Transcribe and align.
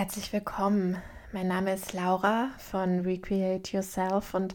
Herzlich 0.00 0.32
willkommen. 0.32 0.96
Mein 1.30 1.46
Name 1.46 1.74
ist 1.74 1.92
Laura 1.92 2.48
von 2.56 3.00
Recreate 3.00 3.70
Yourself 3.76 4.32
und 4.32 4.54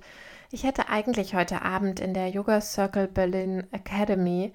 ich 0.49 0.63
hätte 0.63 0.89
eigentlich 0.89 1.35
heute 1.35 1.61
Abend 1.61 1.99
in 1.99 2.15
der 2.15 2.29
Yoga 2.29 2.61
Circle 2.61 3.07
Berlin 3.07 3.63
Academy 3.71 4.53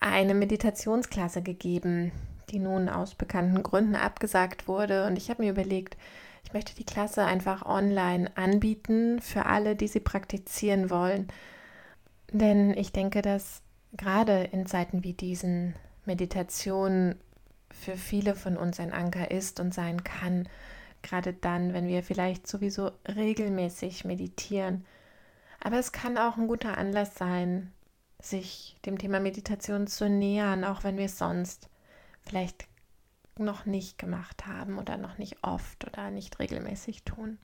eine 0.00 0.34
Meditationsklasse 0.34 1.40
gegeben, 1.40 2.12
die 2.50 2.58
nun 2.58 2.90
aus 2.90 3.14
bekannten 3.14 3.62
Gründen 3.62 3.94
abgesagt 3.94 4.68
wurde. 4.68 5.06
Und 5.06 5.16
ich 5.16 5.30
habe 5.30 5.42
mir 5.42 5.50
überlegt, 5.50 5.96
ich 6.44 6.52
möchte 6.52 6.74
die 6.74 6.84
Klasse 6.84 7.24
einfach 7.24 7.64
online 7.64 8.30
anbieten 8.36 9.22
für 9.22 9.46
alle, 9.46 9.76
die 9.76 9.88
sie 9.88 10.00
praktizieren 10.00 10.90
wollen. 10.90 11.28
Denn 12.32 12.76
ich 12.76 12.92
denke, 12.92 13.22
dass 13.22 13.62
gerade 13.96 14.42
in 14.52 14.66
Zeiten 14.66 15.04
wie 15.04 15.14
diesen 15.14 15.74
Meditation 16.04 17.14
für 17.70 17.96
viele 17.96 18.34
von 18.34 18.56
uns 18.56 18.80
ein 18.80 18.92
Anker 18.92 19.30
ist 19.30 19.60
und 19.60 19.74
sein 19.74 20.04
kann, 20.04 20.48
gerade 21.02 21.32
dann, 21.32 21.74
wenn 21.74 21.86
wir 21.86 22.02
vielleicht 22.02 22.46
sowieso 22.46 22.90
regelmäßig 23.06 24.04
meditieren. 24.04 24.84
Aber 25.60 25.78
es 25.78 25.92
kann 25.92 26.18
auch 26.18 26.36
ein 26.36 26.48
guter 26.48 26.78
Anlass 26.78 27.14
sein, 27.14 27.72
sich 28.20 28.76
dem 28.84 28.98
Thema 28.98 29.20
Meditation 29.20 29.86
zu 29.86 30.08
nähern, 30.08 30.64
auch 30.64 30.84
wenn 30.84 30.96
wir 30.96 31.06
es 31.06 31.18
sonst 31.18 31.68
vielleicht 32.26 32.66
noch 33.38 33.66
nicht 33.66 33.98
gemacht 33.98 34.46
haben 34.46 34.78
oder 34.78 34.96
noch 34.96 35.18
nicht 35.18 35.38
oft 35.42 35.86
oder 35.86 36.10
nicht 36.10 36.38
regelmäßig 36.38 37.04
tun. 37.04 37.38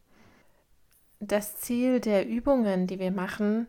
Das 1.21 1.57
Ziel 1.57 2.01
der 2.01 2.27
Übungen, 2.27 2.87
die 2.87 2.99
wir 2.99 3.13
machen, 3.13 3.69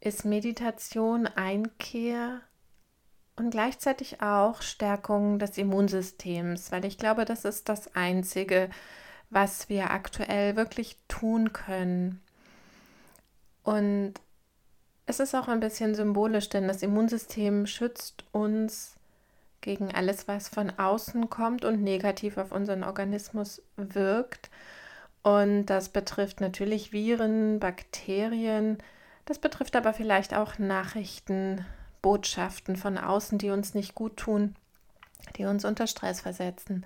ist 0.00 0.24
Meditation, 0.24 1.26
Einkehr 1.26 2.40
und 3.42 3.50
gleichzeitig 3.50 4.22
auch 4.22 4.62
Stärkung 4.62 5.40
des 5.40 5.58
Immunsystems, 5.58 6.70
weil 6.70 6.84
ich 6.84 6.96
glaube, 6.96 7.24
das 7.24 7.44
ist 7.44 7.68
das 7.68 7.94
Einzige, 7.96 8.70
was 9.30 9.68
wir 9.68 9.90
aktuell 9.90 10.54
wirklich 10.54 10.96
tun 11.08 11.52
können. 11.52 12.22
Und 13.64 14.14
es 15.06 15.18
ist 15.18 15.34
auch 15.34 15.48
ein 15.48 15.58
bisschen 15.58 15.96
symbolisch, 15.96 16.50
denn 16.50 16.68
das 16.68 16.82
Immunsystem 16.82 17.66
schützt 17.66 18.24
uns 18.30 18.94
gegen 19.60 19.92
alles, 19.92 20.28
was 20.28 20.48
von 20.48 20.70
außen 20.78 21.28
kommt 21.28 21.64
und 21.64 21.82
negativ 21.82 22.36
auf 22.36 22.52
unseren 22.52 22.84
Organismus 22.84 23.60
wirkt. 23.76 24.50
Und 25.22 25.66
das 25.66 25.88
betrifft 25.88 26.40
natürlich 26.40 26.92
Viren, 26.92 27.58
Bakterien, 27.58 28.78
das 29.24 29.40
betrifft 29.40 29.74
aber 29.74 29.94
vielleicht 29.94 30.34
auch 30.34 30.58
Nachrichten, 30.58 31.64
Botschaften 32.02 32.76
von 32.76 32.98
außen, 32.98 33.38
die 33.38 33.50
uns 33.50 33.74
nicht 33.74 33.94
gut 33.94 34.16
tun, 34.16 34.56
die 35.36 35.44
uns 35.44 35.64
unter 35.64 35.86
Stress 35.86 36.20
versetzen 36.20 36.84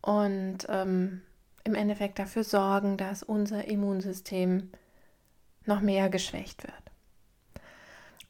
und 0.00 0.58
ähm, 0.68 1.22
im 1.64 1.74
Endeffekt 1.74 2.20
dafür 2.20 2.44
sorgen, 2.44 2.96
dass 2.96 3.24
unser 3.24 3.66
Immunsystem 3.66 4.70
noch 5.64 5.80
mehr 5.80 6.08
geschwächt 6.08 6.62
wird. 6.62 6.72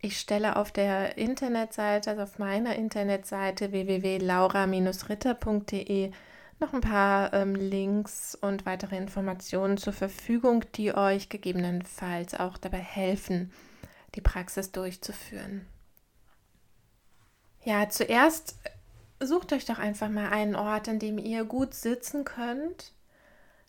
Ich 0.00 0.18
stelle 0.18 0.56
auf 0.56 0.72
der 0.72 1.18
Internetseite, 1.18 2.08
also 2.10 2.22
auf 2.22 2.38
meiner 2.38 2.76
Internetseite 2.76 3.72
www.laura-ritter.de 3.72 6.12
noch 6.58 6.72
ein 6.72 6.80
paar 6.80 7.34
ähm, 7.34 7.54
Links 7.54 8.34
und 8.34 8.64
weitere 8.64 8.96
Informationen 8.96 9.76
zur 9.76 9.92
Verfügung, 9.92 10.64
die 10.74 10.94
euch 10.94 11.28
gegebenenfalls 11.28 12.32
auch 12.34 12.56
dabei 12.56 12.78
helfen, 12.78 13.52
die 14.14 14.22
Praxis 14.22 14.72
durchzuführen. 14.72 15.66
Ja, 17.66 17.88
zuerst 17.88 18.54
sucht 19.18 19.52
euch 19.52 19.64
doch 19.64 19.80
einfach 19.80 20.08
mal 20.08 20.28
einen 20.28 20.54
Ort, 20.54 20.88
an 20.88 21.00
dem 21.00 21.18
ihr 21.18 21.44
gut 21.44 21.74
sitzen 21.74 22.24
könnt. 22.24 22.92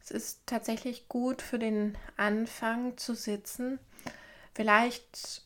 Es 0.04 0.12
ist 0.12 0.42
tatsächlich 0.46 1.10
gut 1.10 1.42
für 1.42 1.58
den 1.58 1.98
Anfang 2.16 2.96
zu 2.98 3.16
sitzen. 3.16 3.80
Vielleicht 4.54 5.42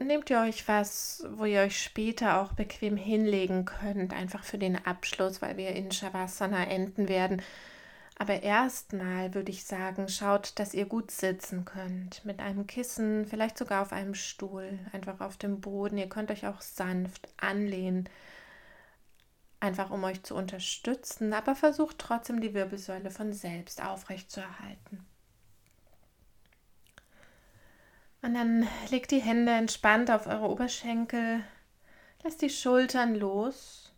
nehmt 0.00 0.30
ihr 0.30 0.40
euch 0.40 0.66
was, 0.66 1.26
wo 1.28 1.44
ihr 1.44 1.60
euch 1.60 1.82
später 1.82 2.40
auch 2.40 2.54
bequem 2.54 2.96
hinlegen 2.96 3.66
könnt, 3.66 4.14
einfach 4.14 4.44
für 4.44 4.56
den 4.56 4.82
Abschluss, 4.86 5.42
weil 5.42 5.58
wir 5.58 5.72
in 5.72 5.92
Shavasana 5.92 6.68
enden 6.68 7.06
werden. 7.06 7.42
Aber 8.20 8.42
erstmal 8.42 9.32
würde 9.32 9.52
ich 9.52 9.64
sagen, 9.64 10.08
schaut, 10.08 10.58
dass 10.58 10.74
ihr 10.74 10.86
gut 10.86 11.12
sitzen 11.12 11.64
könnt. 11.64 12.24
Mit 12.24 12.40
einem 12.40 12.66
Kissen, 12.66 13.26
vielleicht 13.26 13.56
sogar 13.56 13.80
auf 13.82 13.92
einem 13.92 14.14
Stuhl, 14.14 14.80
einfach 14.92 15.20
auf 15.20 15.36
dem 15.36 15.60
Boden. 15.60 15.98
Ihr 15.98 16.08
könnt 16.08 16.32
euch 16.32 16.44
auch 16.46 16.60
sanft 16.60 17.28
anlehnen, 17.36 18.08
einfach 19.60 19.90
um 19.90 20.02
euch 20.02 20.24
zu 20.24 20.34
unterstützen. 20.34 21.32
Aber 21.32 21.54
versucht 21.54 22.00
trotzdem 22.00 22.40
die 22.40 22.54
Wirbelsäule 22.54 23.12
von 23.12 23.32
selbst 23.32 23.84
aufrecht 23.84 24.32
zu 24.32 24.40
erhalten. 24.40 25.06
Und 28.20 28.34
dann 28.34 28.66
legt 28.90 29.12
die 29.12 29.22
Hände 29.22 29.52
entspannt 29.52 30.10
auf 30.10 30.26
eure 30.26 30.48
Oberschenkel, 30.48 31.44
lasst 32.24 32.42
die 32.42 32.50
Schultern 32.50 33.14
los 33.14 33.92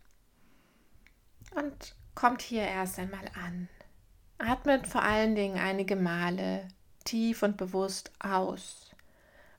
und 1.55 1.95
kommt 2.13 2.43
hier 2.43 2.61
erst 2.61 2.99
einmal 2.99 3.25
an. 3.33 3.67
Atmet 4.41 4.87
vor 4.87 5.03
allen 5.03 5.35
Dingen 5.35 5.59
einige 5.59 5.95
Male 5.95 6.67
tief 7.03 7.43
und 7.43 7.57
bewusst 7.57 8.11
aus. 8.19 8.89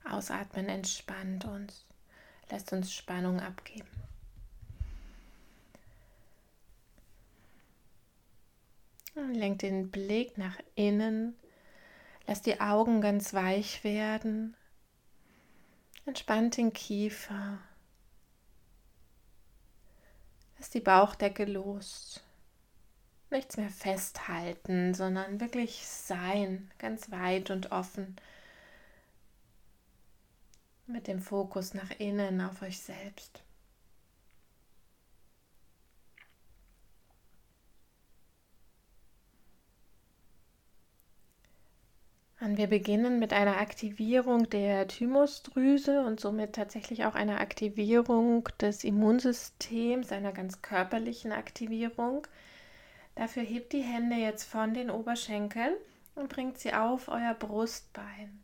Ausatmen 0.05 0.69
entspannt 0.69 1.45
uns, 1.45 1.87
lässt 2.51 2.73
uns 2.73 2.93
Spannung 2.93 3.41
abgeben. 3.41 3.89
Und 9.15 9.35
lenkt 9.35 9.63
den 9.63 9.91
Blick 9.91 10.37
nach 10.37 10.59
innen, 10.75 11.37
lasst 12.27 12.47
die 12.47 12.61
Augen 12.61 13.01
ganz 13.01 13.35
weich 13.35 13.85
werden, 13.85 14.57
entspannt 16.07 16.57
den 16.57 16.73
Kiefer, 16.73 17.59
lasst 20.59 20.75
die 20.75 20.81
Bauchdecke 20.81 21.45
los 21.45 22.21
nichts 23.33 23.57
mehr 23.57 23.71
festhalten, 23.71 24.95
sondern 24.95 25.41
wirklich 25.41 25.87
sein, 25.87 26.71
ganz 26.79 27.11
weit 27.11 27.51
und 27.51 27.73
offen, 27.73 28.17
mit 30.87 31.09
dem 31.09 31.21
Fokus 31.21 31.75
nach 31.75 31.91
innen 31.99 32.41
auf 32.41 32.63
euch 32.63 32.81
selbst. 32.81 33.43
Und 42.43 42.57
wir 42.59 42.67
beginnen 42.67 43.21
mit 43.21 43.33
einer 43.33 43.59
Aktivierung 43.59 44.51
der 44.51 44.89
Thymusdrüse 44.89 46.05
und 46.05 46.19
somit 46.19 46.55
tatsächlich 46.55 47.05
auch 47.05 47.15
einer 47.15 47.41
Aktivierung 47.41 48.49
des 48.61 48.83
Immunsystems, 48.83 50.11
einer 50.11 50.33
ganz 50.33 50.61
körperlichen 50.61 51.31
Aktivierung. 51.31 52.27
Dafür 53.15 53.43
hebt 53.43 53.73
die 53.73 53.83
Hände 53.83 54.17
jetzt 54.17 54.45
von 54.45 54.75
den 54.75 54.91
Oberschenkeln 54.91 55.75
und 56.15 56.29
bringt 56.29 56.59
sie 56.59 56.73
auf 56.73 57.09
euer 57.09 57.35
Brustbein. 57.35 58.43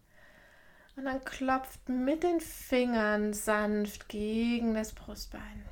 Und 0.96 1.04
dann 1.04 1.24
klopft 1.24 1.88
mit 1.88 2.22
den 2.22 2.40
Fingern 2.40 3.32
sanft 3.32 4.08
gegen 4.08 4.74
das 4.74 4.92
Brustbein. 4.92 5.64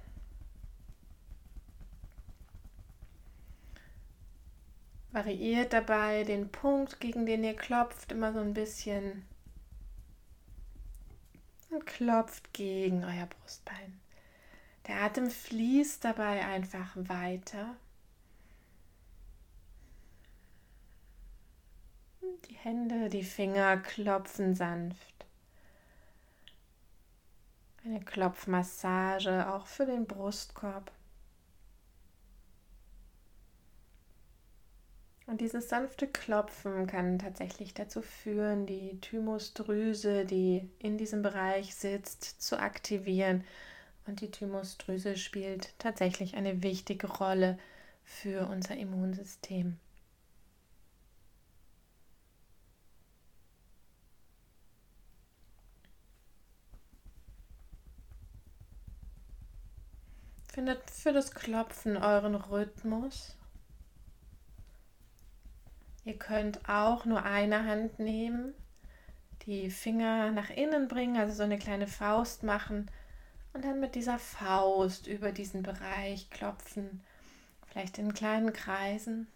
Variiert 5.10 5.72
dabei 5.72 6.24
den 6.24 6.50
Punkt, 6.52 7.00
gegen 7.00 7.26
den 7.26 7.42
ihr 7.42 7.56
klopft, 7.56 8.12
immer 8.12 8.32
so 8.32 8.38
ein 8.38 8.54
bisschen. 8.54 9.26
Und 11.70 11.86
klopft 11.86 12.52
gegen 12.52 13.02
euer 13.02 13.26
Brustbein. 13.26 13.98
Der 14.86 15.02
Atem 15.02 15.30
fließt 15.30 16.04
dabei 16.04 16.44
einfach 16.44 16.92
weiter. 16.94 17.74
Die 22.48 22.54
Hände, 22.54 23.08
die 23.08 23.25
Finger 23.25 23.76
klopfen 23.78 24.54
sanft. 24.54 25.26
Eine 27.84 28.00
Klopfmassage 28.00 29.52
auch 29.52 29.66
für 29.66 29.87
den 29.87 30.06
Brustkorb. 30.06 30.90
Und 35.26 35.40
dieses 35.40 35.69
sanfte 35.69 36.06
Klopfen 36.06 36.87
kann 36.87 37.19
tatsächlich 37.19 37.75
dazu 37.75 38.00
führen, 38.00 38.66
die 38.66 39.00
Thymusdrüse, 39.00 40.25
die 40.25 40.69
in 40.78 40.99
diesem 40.99 41.22
Bereich 41.22 41.75
sitzt, 41.75 42.40
zu 42.40 42.60
aktivieren. 42.60 43.44
Und 44.06 44.20
die 44.20 44.31
Thymusdrüse 44.31 45.16
spielt 45.16 45.76
tatsächlich 45.81 46.37
eine 46.37 46.62
wichtige 46.62 47.08
Rolle 47.08 47.58
für 48.04 48.46
unser 48.46 48.76
Immunsystem. 48.76 49.78
Findet 60.56 60.91
für 60.91 61.12
das 61.12 61.32
Klopfen 61.32 61.99
euren 61.99 62.35
Rhythmus. 62.35 63.37
Ihr 66.06 66.19
könnt 66.19 66.67
auch 66.67 67.05
nur 67.05 67.25
eine 67.25 67.67
Hand 67.67 67.99
nehmen, 67.99 68.55
die 69.43 69.70
Finger 69.70 70.31
nach 70.31 70.49
innen 70.49 70.88
bringen, 70.88 71.19
also 71.19 71.35
so 71.35 71.43
eine 71.43 71.58
kleine 71.58 71.87
Faust 71.87 72.43
machen 72.43 72.91
und 73.53 73.67
dann 73.67 73.81
mit 73.81 73.94
dieser 73.94 74.19
Faust 74.19 75.06
über 75.06 75.31
diesen 75.31 75.62
Bereich 75.62 76.31
klopfen, 76.31 77.05
vielleicht 77.67 77.99
in 77.99 78.14
kleinen 78.14 78.55
Kreisen. 78.55 79.26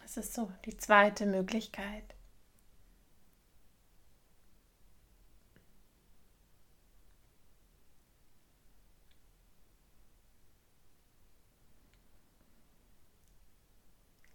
Das 0.00 0.16
ist 0.16 0.32
so 0.32 0.50
die 0.64 0.78
zweite 0.78 1.26
Möglichkeit. 1.26 2.14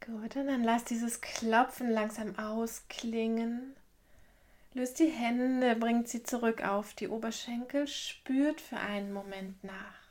Gut, 0.05 0.35
und 0.35 0.47
dann 0.47 0.63
lass 0.63 0.83
dieses 0.83 1.21
Klopfen 1.21 1.89
langsam 1.89 2.37
ausklingen. 2.37 3.73
Löst 4.73 4.99
die 4.99 5.09
Hände, 5.09 5.75
bringt 5.75 6.09
sie 6.09 6.23
zurück 6.23 6.61
auf 6.61 6.93
die 6.93 7.07
Oberschenkel, 7.07 7.87
spürt 7.87 8.59
für 8.59 8.77
einen 8.77 9.13
Moment 9.13 9.63
nach. 9.63 10.03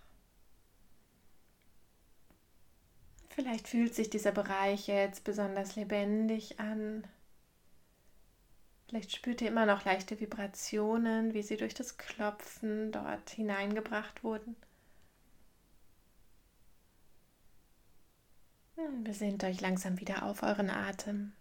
Vielleicht 3.29 3.69
fühlt 3.69 3.95
sich 3.95 4.09
dieser 4.09 4.33
Bereich 4.33 4.87
jetzt 4.87 5.25
besonders 5.25 5.77
lebendig 5.77 6.59
an. 6.59 7.05
Vielleicht 8.89 9.15
spürt 9.17 9.43
ihr 9.43 9.49
immer 9.49 9.67
noch 9.67 9.85
leichte 9.85 10.21
Vibrationen, 10.21 11.35
wie 11.35 11.43
sie 11.43 11.57
durch 11.57 11.75
das 11.75 11.99
Klopfen 11.99 12.93
dort 12.93 13.31
hineingebracht 13.31 14.23
wurden. 14.23 14.57
Besinnt 19.05 19.45
euch 19.45 19.61
langsam 19.61 20.01
wieder 20.01 20.25
auf 20.25 20.43
euren 20.43 20.71
Atem. 20.71 21.33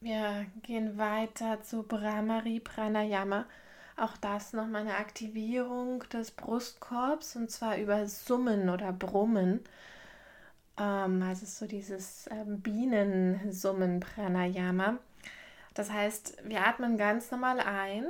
Wir 0.00 0.46
gehen 0.62 0.98
weiter 0.98 1.62
zu 1.62 1.84
Brahmari 1.84 2.60
Pranayama. 2.60 3.46
Auch 3.96 4.16
das 4.16 4.52
nochmal 4.52 4.82
eine 4.82 4.96
Aktivierung 4.96 6.00
des 6.12 6.32
Brustkorbs 6.32 7.36
und 7.36 7.50
zwar 7.50 7.76
über 7.76 8.06
Summen 8.08 8.68
oder 8.68 8.92
Brummen. 8.92 9.60
Ähm, 10.78 11.22
also 11.22 11.46
so 11.46 11.66
dieses 11.66 12.28
ähm, 12.30 12.60
Bienensummen 12.60 14.00
Pranayama. 14.00 14.98
Das 15.74 15.90
heißt, 15.90 16.38
wir 16.44 16.66
atmen 16.66 16.96
ganz 16.98 17.30
normal 17.30 17.60
ein 17.60 18.06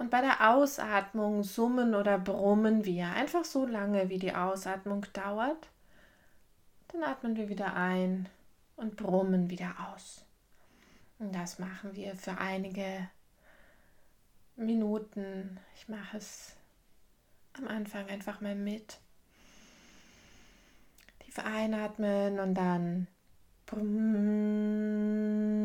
und 0.00 0.08
bei 0.08 0.22
der 0.22 0.50
Ausatmung 0.54 1.42
summen 1.42 1.94
oder 1.94 2.18
brummen 2.18 2.86
wir 2.86 3.10
einfach 3.10 3.44
so 3.44 3.66
lange, 3.66 4.08
wie 4.08 4.18
die 4.18 4.34
Ausatmung 4.34 5.04
dauert. 5.12 5.68
Dann 6.88 7.02
atmen 7.02 7.36
wir 7.36 7.50
wieder 7.50 7.74
ein 7.76 8.26
und 8.76 8.96
brummen 8.96 9.50
wieder 9.50 9.74
aus. 9.92 10.24
Und 11.18 11.34
das 11.34 11.58
machen 11.58 11.94
wir 11.94 12.16
für 12.16 12.38
einige 12.38 13.10
Minuten. 14.56 15.60
Ich 15.74 15.86
mache 15.86 16.16
es 16.16 16.56
am 17.58 17.68
Anfang 17.68 18.08
einfach 18.08 18.40
mal 18.40 18.54
mit. 18.54 19.00
Tief 21.18 21.38
einatmen 21.40 22.40
und 22.40 22.54
dann 22.54 23.06
brummen. 23.66 25.59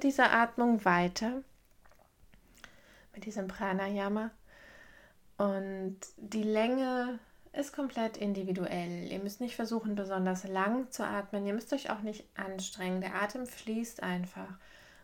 Mit 0.00 0.04
dieser 0.04 0.32
Atmung 0.32 0.82
weiter, 0.86 1.42
mit 3.12 3.26
diesem 3.26 3.48
Pranayama. 3.48 4.30
Und 5.36 5.98
die 6.16 6.42
Länge 6.42 7.18
ist 7.52 7.74
komplett 7.74 8.16
individuell. 8.16 9.12
Ihr 9.12 9.18
müsst 9.18 9.42
nicht 9.42 9.56
versuchen, 9.56 9.96
besonders 9.96 10.48
lang 10.48 10.90
zu 10.90 11.04
atmen. 11.04 11.44
Ihr 11.44 11.52
müsst 11.52 11.74
euch 11.74 11.90
auch 11.90 12.00
nicht 12.00 12.24
anstrengen. 12.34 13.02
Der 13.02 13.14
Atem 13.20 13.46
fließt 13.46 14.02
einfach. 14.02 14.48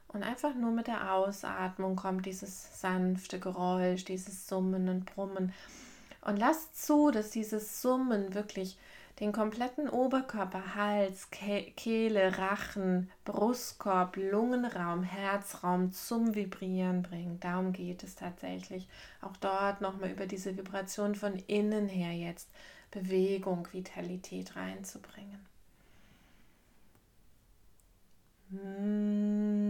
Und 0.08 0.22
einfach 0.22 0.54
nur 0.54 0.70
mit 0.70 0.86
der 0.86 1.12
Ausatmung 1.12 1.94
kommt 1.96 2.24
dieses 2.24 2.80
sanfte 2.80 3.38
Geräusch, 3.38 4.06
dieses 4.06 4.48
Summen 4.48 4.88
und 4.88 5.04
Brummen. 5.04 5.52
Und 6.22 6.38
lasst 6.38 6.82
zu, 6.86 7.10
dass 7.10 7.28
dieses 7.28 7.82
Summen 7.82 8.32
wirklich 8.32 8.78
den 9.20 9.32
kompletten 9.32 9.88
Oberkörper, 9.88 10.74
Hals, 10.74 11.30
Kehle, 11.30 12.36
Rachen, 12.38 13.10
Brustkorb, 13.24 14.16
Lungenraum, 14.16 15.02
Herzraum 15.02 15.92
zum 15.92 16.34
Vibrieren 16.34 17.02
bringt. 17.02 17.42
Darum 17.42 17.72
geht 17.72 18.02
es 18.02 18.14
tatsächlich. 18.14 18.88
Auch 19.22 19.36
dort 19.38 19.80
nochmal 19.80 20.10
über 20.10 20.26
diese 20.26 20.56
Vibration 20.56 21.14
von 21.14 21.34
innen 21.46 21.88
her 21.88 22.12
jetzt 22.12 22.50
Bewegung, 22.90 23.66
Vitalität 23.72 24.54
reinzubringen. 24.54 25.46
Mmh. 28.50 29.65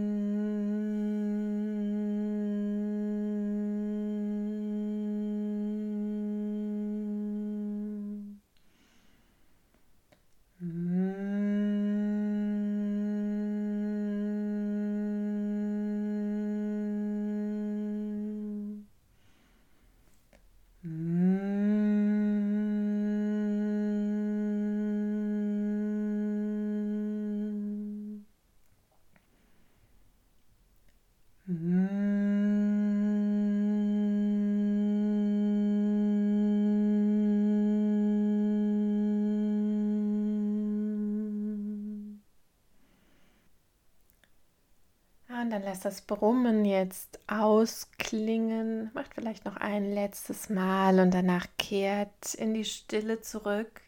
Lasst 45.67 45.83
das 45.83 45.99
Brummen 45.99 46.63
jetzt 46.63 47.19
ausklingen. 47.27 48.89
Macht 48.93 49.13
vielleicht 49.13 49.43
noch 49.43 49.57
ein 49.57 49.93
letztes 49.93 50.47
Mal 50.47 51.01
und 51.01 51.13
danach 51.13 51.45
kehrt 51.57 52.35
in 52.35 52.53
die 52.53 52.63
Stille 52.63 53.19
zurück. 53.19 53.81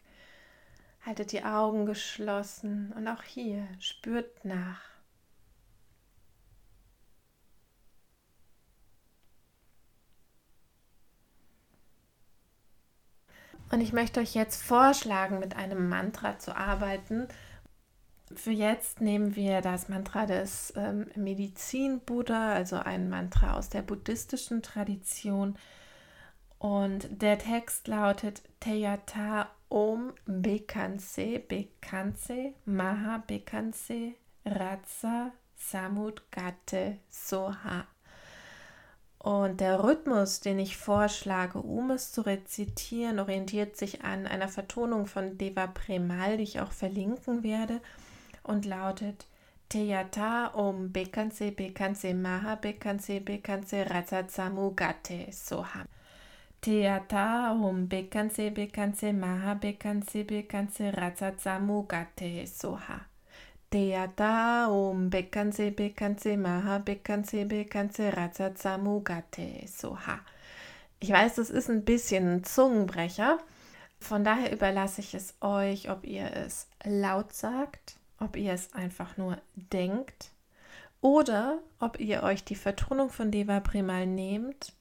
Haltet 1.06 1.32
die 1.32 1.42
Augen 1.42 1.86
geschlossen 1.86 2.92
und 2.94 3.08
auch 3.08 3.22
hier 3.22 3.66
spürt 3.78 4.44
nach. 4.44 4.82
Und 13.72 13.80
ich 13.80 13.94
möchte 13.94 14.20
euch 14.20 14.34
jetzt 14.34 14.62
vorschlagen, 14.62 15.38
mit 15.38 15.56
einem 15.56 15.88
Mantra 15.88 16.38
zu 16.38 16.54
arbeiten, 16.54 17.26
für 18.34 18.52
jetzt 18.52 19.00
nehmen 19.00 19.34
wir 19.36 19.60
das 19.60 19.88
Mantra 19.88 20.26
des 20.26 20.72
ähm, 20.76 21.06
Medizin-Buddha, 21.16 22.52
also 22.52 22.76
ein 22.76 23.08
Mantra 23.08 23.56
aus 23.56 23.68
der 23.68 23.82
buddhistischen 23.82 24.62
Tradition. 24.62 25.56
Und 26.58 27.22
der 27.22 27.38
Text 27.38 27.88
lautet 27.88 28.42
Teyata 28.60 29.48
Om 29.68 30.12
Bekanse 30.26 31.38
Bekanse 31.38 32.54
Maha 32.66 33.22
Bekanse 33.26 34.14
Ratsa 34.44 35.32
Samud 35.56 36.22
Gate 36.30 36.98
Soha. 37.08 37.86
Und 39.18 39.60
der 39.60 39.84
Rhythmus, 39.84 40.40
den 40.40 40.58
ich 40.58 40.76
vorschlage, 40.76 41.58
um 41.58 41.90
es 41.90 42.10
zu 42.10 42.22
rezitieren, 42.22 43.18
orientiert 43.18 43.76
sich 43.76 44.02
an 44.02 44.26
einer 44.26 44.48
Vertonung 44.48 45.06
von 45.06 45.36
Deva 45.36 45.66
Premal, 45.66 46.38
die 46.38 46.44
ich 46.44 46.60
auch 46.60 46.72
verlinken 46.72 47.42
werde, 47.42 47.80
und 48.42 48.64
lautet 48.64 49.26
Teyata 49.70 50.50
Om 50.54 50.90
Bekanse 50.90 51.52
Bekanse 51.52 52.12
Maha 52.12 52.56
Bekanse 52.56 53.20
Bekanse 53.20 53.88
Razatsamu 53.88 54.74
Gate 54.74 55.32
Soham. 55.32 55.86
Teata 56.60 57.52
Om 57.52 57.86
Bekanse 57.88 58.50
Bekanse 58.50 59.12
Maha 59.12 59.54
Bekanse 59.54 60.24
Bekanse 60.24 60.90
Razatsamu 60.90 61.86
Gate 61.86 62.46
Soha. 62.48 63.00
Teata 63.70 64.68
Om 64.68 65.08
Bekanse 65.08 65.70
Bekanse 65.70 66.36
Maha 66.36 66.78
Bekanse 66.80 67.44
Bekanse 67.46 68.10
Razatsamu 68.10 69.02
Gate 69.04 69.68
Soha. 69.68 70.18
Ich 70.98 71.10
weiß, 71.10 71.36
das 71.36 71.48
ist 71.48 71.70
ein 71.70 71.84
bisschen 71.84 72.28
ein 72.28 72.44
Zungenbrecher. 72.44 73.38
Von 74.00 74.24
daher 74.24 74.52
überlasse 74.52 75.00
ich 75.00 75.14
es 75.14 75.34
euch, 75.40 75.88
ob 75.88 76.04
ihr 76.04 76.32
es 76.32 76.66
laut 76.84 77.32
sagt 77.32 77.99
ob 78.20 78.36
ihr 78.36 78.52
es 78.52 78.72
einfach 78.74 79.16
nur 79.16 79.38
denkt 79.54 80.30
oder 81.00 81.58
ob 81.78 81.98
ihr 81.98 82.22
euch 82.22 82.44
die 82.44 82.54
Vertonung 82.54 83.10
von 83.10 83.30
Deva 83.30 83.60
Primal 83.60 84.06
nehmt 84.06 84.74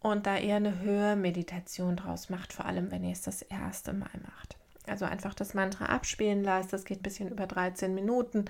und 0.00 0.26
da 0.26 0.36
eher 0.36 0.56
eine 0.56 0.80
Hörmeditation 0.80 1.96
draus 1.96 2.28
macht, 2.28 2.52
vor 2.52 2.66
allem 2.66 2.90
wenn 2.90 3.04
ihr 3.04 3.12
es 3.12 3.22
das 3.22 3.42
erste 3.42 3.92
Mal 3.92 4.10
macht. 4.22 4.56
Also 4.86 5.04
einfach 5.04 5.34
das 5.34 5.54
Mantra 5.54 5.86
abspielen 5.86 6.44
lasst, 6.44 6.72
das 6.72 6.84
geht 6.84 7.00
ein 7.00 7.04
bisschen 7.04 7.30
über 7.30 7.46
13 7.46 7.94
Minuten 7.94 8.44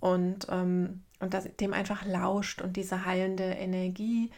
und, 0.00 0.48
ähm, 0.50 1.02
und 1.20 1.32
das, 1.32 1.48
dem 1.60 1.72
einfach 1.72 2.04
lauscht 2.04 2.60
und 2.60 2.76
diese 2.76 3.06
heilende 3.06 3.44
Energie 3.44 4.30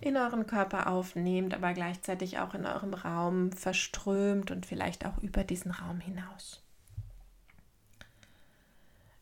in 0.00 0.16
euren 0.16 0.46
Körper 0.46 0.86
aufnehmt, 0.86 1.52
aber 1.54 1.74
gleichzeitig 1.74 2.38
auch 2.38 2.54
in 2.54 2.64
eurem 2.64 2.94
Raum 2.94 3.50
verströmt 3.50 4.52
und 4.52 4.64
vielleicht 4.64 5.04
auch 5.04 5.18
über 5.18 5.42
diesen 5.42 5.72
Raum 5.72 5.98
hinaus. 6.00 6.62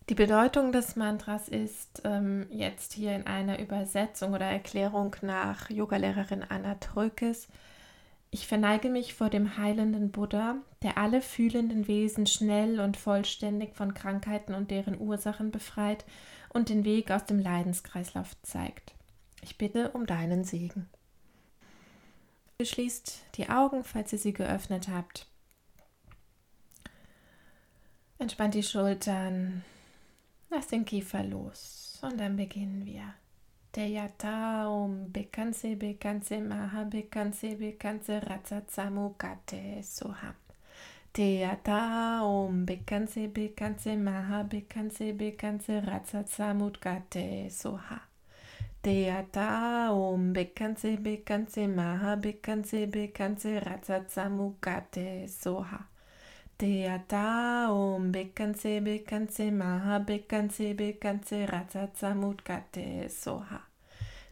Die 0.08 0.14
Bedeutung 0.14 0.70
des 0.70 0.94
Mantras 0.94 1.48
ist 1.48 2.02
ähm, 2.04 2.46
jetzt 2.50 2.92
hier 2.92 3.16
in 3.16 3.26
einer 3.26 3.58
Übersetzung 3.58 4.34
oder 4.34 4.46
Erklärung 4.46 5.16
nach 5.20 5.68
Yogalehrerin 5.68 6.44
Anna 6.48 6.76
Trökes. 6.76 7.48
Ich 8.30 8.46
verneige 8.46 8.88
mich 8.88 9.14
vor 9.14 9.30
dem 9.30 9.56
heilenden 9.56 10.12
Buddha, 10.12 10.56
der 10.82 10.96
alle 10.96 11.20
fühlenden 11.20 11.88
Wesen 11.88 12.28
schnell 12.28 12.78
und 12.78 12.96
vollständig 12.96 13.74
von 13.74 13.94
Krankheiten 13.94 14.54
und 14.54 14.70
deren 14.70 15.00
Ursachen 15.00 15.50
befreit 15.50 16.04
und 16.50 16.68
den 16.68 16.84
Weg 16.84 17.10
aus 17.10 17.24
dem 17.24 17.40
Leidenskreislauf 17.40 18.40
zeigt. 18.42 18.94
Ich 19.42 19.58
bitte 19.58 19.90
um 19.90 20.06
deinen 20.06 20.44
Segen. 20.44 20.88
Schließt 22.62 23.24
die 23.34 23.48
Augen, 23.48 23.82
falls 23.82 24.12
ihr 24.12 24.20
sie 24.20 24.32
geöffnet 24.32 24.86
habt. 24.88 25.26
Entspannt 28.18 28.54
die 28.54 28.62
Schultern, 28.62 29.64
Lass 30.56 30.68
den 30.68 30.86
Kiefer 30.86 31.22
los 31.22 31.98
und 32.00 32.18
dann 32.18 32.34
beginnen 32.34 32.86
wir. 32.86 33.12
Teyata 33.72 34.66
Om 34.66 35.12
Bekanse 35.12 35.76
Bekanse 35.76 36.40
Maha 36.40 36.84
Bekanse 36.84 37.56
Bekanse 37.56 38.22
Ratsatsamukate 38.26 39.82
Soham. 39.82 40.34
Teyata 41.12 42.22
Om 42.24 42.64
Bekanse 42.64 43.28
Bekanse 43.28 43.98
Maha 43.98 44.44
Bekanse 44.44 45.12
Bekanse 45.12 45.86
Ratsatsamukate 45.86 47.50
Soha. 47.50 48.00
Teata 48.82 49.92
Om 49.92 50.32
Bekanse 50.32 50.96
Bekanse 50.96 51.68
Maha 51.68 52.16
Bekanse 52.16 52.86
Bekanse 52.86 53.60
Ratsatsamukate 53.60 55.28
Soha. 55.28 55.84
Teata 56.58 57.68
Om 57.70 58.12
Bekanse 58.12 58.80
Bekanse 58.80 59.50
Maha 59.50 59.98
Bekanse 59.98 60.74
Bekanse 60.74 61.46
Ratsatsamut 61.46 62.42
Gate 62.44 63.10
Soha. 63.10 63.60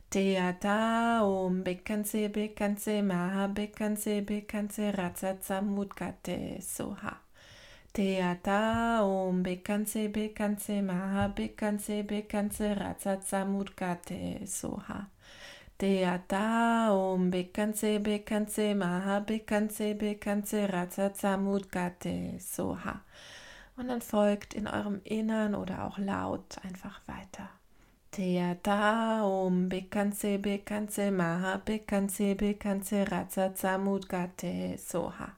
Teata 0.08 1.20
Om 1.22 1.62
Bekanse 1.62 2.30
Bekanse 2.30 3.02
Maha 3.02 3.48
Bekanse 3.48 4.22
Bekanse 4.22 4.92
Ratsatsamut 4.96 5.94
Gate 5.94 6.62
Soha. 6.62 7.14
Teata 7.92 9.02
Om 9.02 9.42
Bekanse 9.42 10.08
Bekanse 10.08 10.82
Maha 10.82 11.28
Bekanse 11.28 12.04
Bekanse 12.04 12.74
Ratsatsamut 12.74 13.76
Gate 13.76 14.46
Soha. 14.46 15.13
Teata 15.84 16.94
Om 16.94 17.30
Bekanse 17.30 18.00
Bekanse 18.00 18.74
Maha 18.74 19.20
Bekanse 19.20 19.94
Bekanse 19.94 20.66
Ratsatsamut 20.72 21.70
Gate 21.70 22.40
Soha. 22.40 23.02
Und 23.76 23.88
dann 23.88 24.00
folgt 24.00 24.54
in 24.54 24.66
eurem 24.66 25.02
Innern 25.04 25.54
oder 25.54 25.84
auch 25.84 25.98
laut 25.98 26.56
einfach 26.64 27.02
weiter. 27.06 27.50
Teata 28.10 29.24
Om 29.24 29.68
Bekanse 29.68 30.38
Bekanse 30.38 31.10
Maha 31.10 31.58
Bekanse 31.58 32.34
Bekanse 32.34 33.04
Ratsatsamut 33.10 34.08
Gate 34.08 34.80
Soha. 34.80 35.36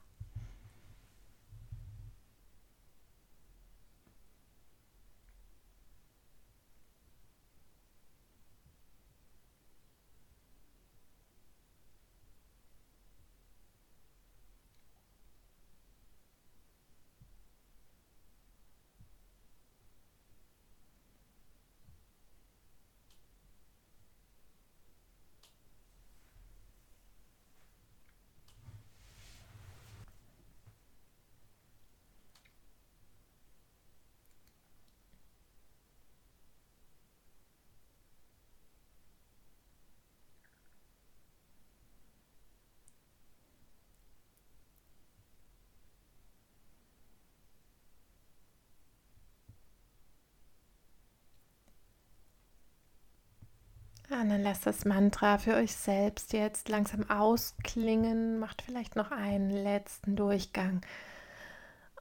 Und 54.20 54.28
dann 54.28 54.42
lasst 54.42 54.66
das 54.66 54.84
Mantra 54.84 55.38
für 55.38 55.54
euch 55.54 55.74
selbst 55.74 56.32
jetzt 56.32 56.68
langsam 56.68 57.08
ausklingen. 57.10 58.38
Macht 58.38 58.62
vielleicht 58.62 58.96
noch 58.96 59.10
einen 59.10 59.50
letzten 59.50 60.16
Durchgang. 60.16 60.80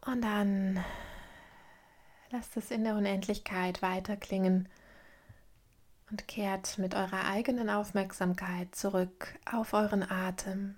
Und 0.06 0.22
dann 0.22 0.84
lasst 2.30 2.58
es 2.58 2.72
in 2.72 2.84
der 2.84 2.96
Unendlichkeit 2.96 3.82
weiterklingen 3.82 4.70
und 6.12 6.28
kehrt 6.28 6.78
mit 6.78 6.96
eurer 6.96 7.28
eigenen 7.28 7.70
Aufmerksamkeit 7.70 8.76
zurück 8.76 9.40
auf 9.52 9.74
euren 9.74 10.04
Atem. 10.10 10.76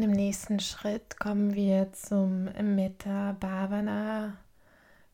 Und 0.00 0.04
im 0.04 0.12
nächsten 0.12 0.60
Schritt 0.60 1.20
kommen 1.20 1.54
wir 1.54 1.92
zum 1.92 2.44
Metta 2.74 3.36
Bhavana 3.38 4.34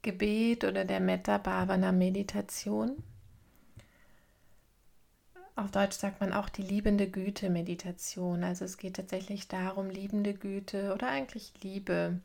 Gebet 0.01 0.63
oder 0.63 0.85
der 0.85 1.01
Metta 1.01 1.39
Bhavana 1.39 1.91
Meditation. 1.91 3.03
Auf 5.57 5.73
Deutsch 5.73 5.97
sagt 5.97 6.21
man 6.21 6.33
auch 6.33 6.49
die 6.49 6.63
liebende 6.63 7.11
Güte 7.11 7.51
Meditation. 7.51 8.45
Also 8.45 8.65
es 8.65 8.79
geht 8.79 8.95
tatsächlich 8.95 9.49
darum, 9.49 9.91
liebende 9.91 10.35
Güte 10.35 10.95
oder 10.95 11.09
eigentlich 11.09 11.53
Liebe, 11.65 12.21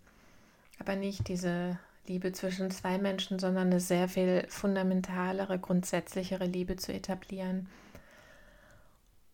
aber 0.77 0.95
nicht 0.95 1.29
diese 1.29 1.79
Liebe 2.05 2.31
zwischen 2.31 2.69
zwei 2.69 2.99
Menschen, 2.99 3.39
sondern 3.39 3.69
eine 3.69 3.79
sehr 3.79 4.07
viel 4.07 4.45
fundamentalere, 4.49 5.57
grundsätzlichere 5.57 6.45
Liebe 6.45 6.75
zu 6.75 6.93
etablieren. 6.93 7.67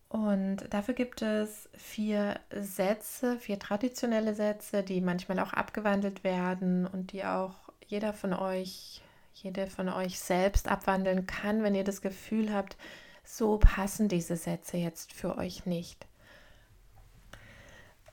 Und 0.08 0.72
dafür 0.72 0.94
gibt 0.94 1.20
es 1.20 1.68
vier 1.74 2.40
Sätze, 2.50 3.38
vier 3.38 3.58
traditionelle 3.58 4.34
Sätze, 4.34 4.82
die 4.82 5.00
manchmal 5.00 5.38
auch 5.38 5.52
abgewandelt 5.52 6.24
werden 6.24 6.86
und 6.86 7.12
die 7.12 7.24
auch 7.24 7.56
jeder 7.86 8.14
von 8.14 8.32
euch, 8.32 9.02
jede 9.34 9.66
von 9.66 9.88
euch 9.88 10.18
selbst 10.18 10.68
abwandeln 10.68 11.26
kann, 11.26 11.62
wenn 11.62 11.74
ihr 11.74 11.84
das 11.84 12.00
Gefühl 12.00 12.52
habt, 12.52 12.76
so 13.22 13.58
passen 13.58 14.08
diese 14.08 14.36
Sätze 14.36 14.78
jetzt 14.78 15.12
für 15.12 15.36
euch 15.36 15.66
nicht. 15.66 16.06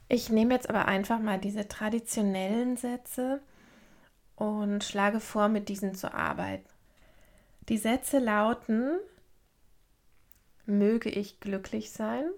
Ich 0.10 0.30
nehme 0.30 0.54
jetzt 0.54 0.70
aber 0.70 0.88
einfach 0.88 1.20
mal 1.20 1.40
diese 1.40 1.68
traditionellen 1.68 2.76
Sätze 2.76 3.42
und 4.36 4.84
schlage 4.84 5.22
vor, 5.22 5.48
mit 5.48 5.70
diesen 5.70 5.96
zu 5.96 6.14
arbeiten. 6.14 6.70
Die 7.70 7.78
Sätze 7.78 8.20
lauten, 8.20 9.00
möge 10.66 11.10
ich 11.10 11.40
glücklich 11.40 11.92
sein, 11.92 12.30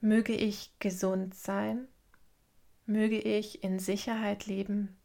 möge 0.00 0.32
ich 0.32 0.72
gesund 0.78 1.34
sein, 1.34 1.88
möge 2.86 3.18
ich 3.18 3.62
in 3.62 3.78
Sicherheit 3.78 4.46
leben? 4.46 4.96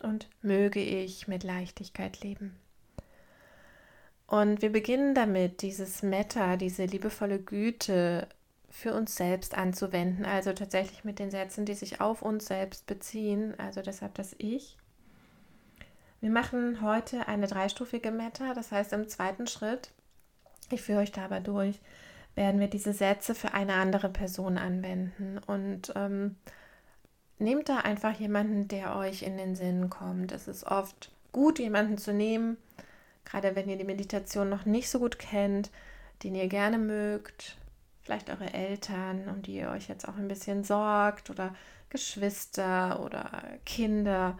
Und 0.00 0.28
möge 0.42 0.80
ich 0.80 1.26
mit 1.26 1.42
Leichtigkeit 1.42 2.20
leben. 2.20 2.56
Und 4.28 4.62
wir 4.62 4.70
beginnen 4.70 5.14
damit, 5.14 5.62
dieses 5.62 6.02
Metta, 6.02 6.56
diese 6.56 6.84
liebevolle 6.84 7.40
Güte 7.40 8.28
für 8.70 8.94
uns 8.94 9.16
selbst 9.16 9.56
anzuwenden, 9.56 10.24
also 10.24 10.52
tatsächlich 10.52 11.02
mit 11.02 11.18
den 11.18 11.30
Sätzen, 11.30 11.64
die 11.64 11.74
sich 11.74 12.00
auf 12.00 12.22
uns 12.22 12.46
selbst 12.46 12.86
beziehen, 12.86 13.58
also 13.58 13.82
deshalb 13.82 14.14
das 14.14 14.36
Ich. 14.38 14.76
Wir 16.20 16.30
machen 16.30 16.82
heute 16.82 17.26
eine 17.26 17.46
dreistufige 17.46 18.10
Metta, 18.10 18.52
das 18.52 18.70
heißt 18.70 18.92
im 18.92 19.08
zweiten 19.08 19.46
Schritt, 19.46 19.92
ich 20.70 20.82
führe 20.82 21.00
euch 21.00 21.12
dabei 21.12 21.40
durch, 21.40 21.80
werden 22.34 22.60
wir 22.60 22.68
diese 22.68 22.92
Sätze 22.92 23.34
für 23.34 23.52
eine 23.54 23.74
andere 23.74 24.08
Person 24.08 24.58
anwenden 24.58 25.40
und 25.46 25.92
ähm, 25.96 26.36
nehmt 27.38 27.68
da 27.68 27.78
einfach 27.78 28.18
jemanden, 28.18 28.68
der 28.68 28.96
euch 28.96 29.22
in 29.22 29.36
den 29.36 29.56
Sinn 29.56 29.90
kommt. 29.90 30.32
Es 30.32 30.48
ist 30.48 30.64
oft 30.64 31.10
gut, 31.32 31.58
jemanden 31.58 31.98
zu 31.98 32.12
nehmen, 32.12 32.56
gerade 33.24 33.54
wenn 33.56 33.68
ihr 33.68 33.76
die 33.76 33.84
Meditation 33.84 34.48
noch 34.48 34.64
nicht 34.64 34.88
so 34.88 34.98
gut 34.98 35.18
kennt, 35.18 35.70
den 36.22 36.34
ihr 36.34 36.48
gerne 36.48 36.78
mögt, 36.78 37.56
vielleicht 38.02 38.30
eure 38.30 38.52
Eltern, 38.52 39.28
um 39.28 39.42
die 39.42 39.56
ihr 39.56 39.70
euch 39.70 39.88
jetzt 39.88 40.08
auch 40.08 40.16
ein 40.16 40.28
bisschen 40.28 40.64
sorgt 40.64 41.30
oder 41.30 41.54
Geschwister 41.90 43.00
oder 43.04 43.30
Kinder 43.64 44.38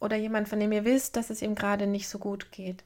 oder 0.00 0.16
jemand, 0.16 0.48
von 0.48 0.60
dem 0.60 0.72
ihr 0.72 0.84
wisst, 0.84 1.16
dass 1.16 1.30
es 1.30 1.42
ihm 1.42 1.54
gerade 1.54 1.86
nicht 1.86 2.08
so 2.08 2.18
gut 2.18 2.52
geht. 2.52 2.84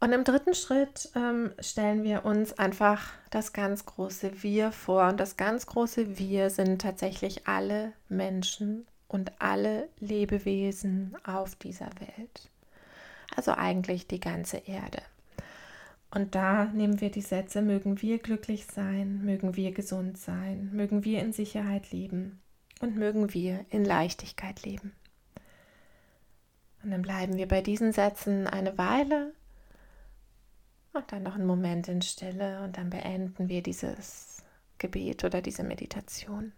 Und 0.00 0.12
im 0.12 0.24
dritten 0.24 0.54
Schritt 0.54 1.10
ähm, 1.14 1.52
stellen 1.60 2.04
wir 2.04 2.24
uns 2.24 2.58
einfach 2.58 3.12
das 3.30 3.52
ganz 3.52 3.84
große 3.84 4.42
Wir 4.42 4.72
vor. 4.72 5.08
Und 5.08 5.20
das 5.20 5.36
ganz 5.36 5.66
große 5.66 6.18
Wir 6.18 6.48
sind 6.48 6.80
tatsächlich 6.80 7.46
alle 7.46 7.92
Menschen 8.08 8.86
und 9.08 9.32
alle 9.40 9.88
Lebewesen 9.98 11.16
auf 11.24 11.54
dieser 11.54 11.90
Welt 12.00 12.50
also 13.36 13.52
eigentlich 13.52 14.06
die 14.06 14.20
ganze 14.20 14.58
Erde. 14.58 15.02
Und 16.12 16.34
da 16.34 16.64
nehmen 16.66 17.00
wir 17.00 17.10
die 17.10 17.20
Sätze, 17.20 17.62
mögen 17.62 18.02
wir 18.02 18.18
glücklich 18.18 18.66
sein, 18.66 19.24
mögen 19.24 19.56
wir 19.56 19.72
gesund 19.72 20.18
sein, 20.18 20.70
mögen 20.72 21.04
wir 21.04 21.20
in 21.20 21.32
Sicherheit 21.32 21.92
leben 21.92 22.40
und 22.80 22.96
mögen 22.96 23.32
wir 23.32 23.64
in 23.70 23.84
Leichtigkeit 23.84 24.64
leben. 24.64 24.92
Und 26.82 26.90
dann 26.90 27.02
bleiben 27.02 27.36
wir 27.36 27.46
bei 27.46 27.60
diesen 27.60 27.92
Sätzen 27.92 28.46
eine 28.46 28.76
Weile 28.76 29.32
und 30.92 31.12
dann 31.12 31.22
noch 31.22 31.34
einen 31.34 31.46
Moment 31.46 31.88
in 31.88 32.02
Stille 32.02 32.62
und 32.62 32.76
dann 32.76 32.90
beenden 32.90 33.48
wir 33.48 33.62
dieses 33.62 34.42
Gebet 34.78 35.24
oder 35.24 35.42
diese 35.42 35.62
Meditation. 35.62 36.52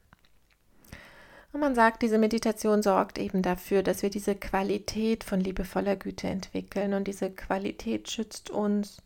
Und 1.52 1.60
man 1.60 1.74
sagt, 1.74 2.02
diese 2.02 2.16
Meditation 2.16 2.82
sorgt 2.82 3.18
eben 3.18 3.42
dafür, 3.42 3.82
dass 3.82 4.02
wir 4.02 4.08
diese 4.08 4.34
Qualität 4.34 5.22
von 5.22 5.38
liebevoller 5.38 5.96
Güte 5.96 6.28
entwickeln. 6.28 6.94
Und 6.94 7.06
diese 7.08 7.30
Qualität 7.30 8.10
schützt 8.10 8.48
uns, 8.48 9.02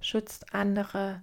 schützt 0.00 0.54
andere 0.54 1.22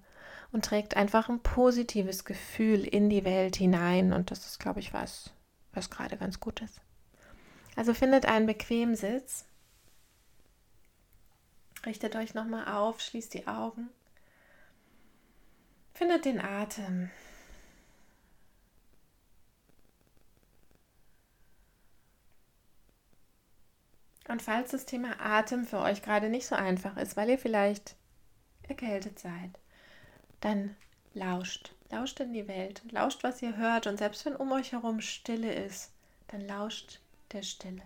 und 0.51 0.65
trägt 0.65 0.95
einfach 0.95 1.29
ein 1.29 1.39
positives 1.39 2.25
Gefühl 2.25 2.83
in 2.83 3.09
die 3.09 3.25
Welt 3.25 3.55
hinein. 3.55 4.13
Und 4.13 4.29
das 4.29 4.45
ist, 4.45 4.59
glaube 4.59 4.79
ich, 4.79 4.93
was, 4.93 5.31
was 5.73 5.89
gerade 5.89 6.15
ganz 6.15 6.39
gut 6.39 6.61
ist. 6.61 6.79
Also 7.75 7.95
findet 7.95 8.27
einen 8.27 8.45
bequemen 8.45 8.95
Sitz. 8.95 9.45
Richtet 11.87 12.17
euch 12.17 12.33
nochmal 12.33 12.67
auf, 12.67 12.99
schließt 12.99 13.33
die 13.33 13.47
Augen. 13.47 13.89
Findet 15.93 16.25
den 16.25 16.41
Atem. 16.41 17.09
Und 24.27 24.41
falls 24.41 24.71
das 24.71 24.85
Thema 24.85 25.15
Atem 25.21 25.65
für 25.65 25.79
euch 25.79 26.01
gerade 26.01 26.27
nicht 26.27 26.45
so 26.45 26.55
einfach 26.55 26.97
ist, 26.97 27.15
weil 27.15 27.29
ihr 27.29 27.39
vielleicht 27.39 27.95
erkältet 28.67 29.17
seid, 29.17 29.57
dann 30.41 30.75
lauscht. 31.13 31.73
Lauscht 31.89 32.19
in 32.19 32.33
die 32.33 32.49
Welt. 32.49 32.81
Lauscht, 32.91 33.23
was 33.23 33.41
ihr 33.41 33.55
hört. 33.55 33.87
Und 33.87 33.97
selbst 33.97 34.25
wenn 34.25 34.35
um 34.35 34.51
euch 34.51 34.73
herum 34.73 34.99
Stille 34.99 35.53
ist, 35.53 35.93
dann 36.27 36.41
lauscht 36.45 36.99
der 37.31 37.43
Stille. 37.43 37.83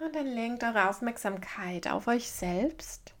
Und 0.00 0.14
dann 0.14 0.26
lenkt 0.26 0.62
eure 0.62 0.88
Aufmerksamkeit 0.88 1.88
auf 1.88 2.06
euch 2.06 2.30
selbst 2.30 3.14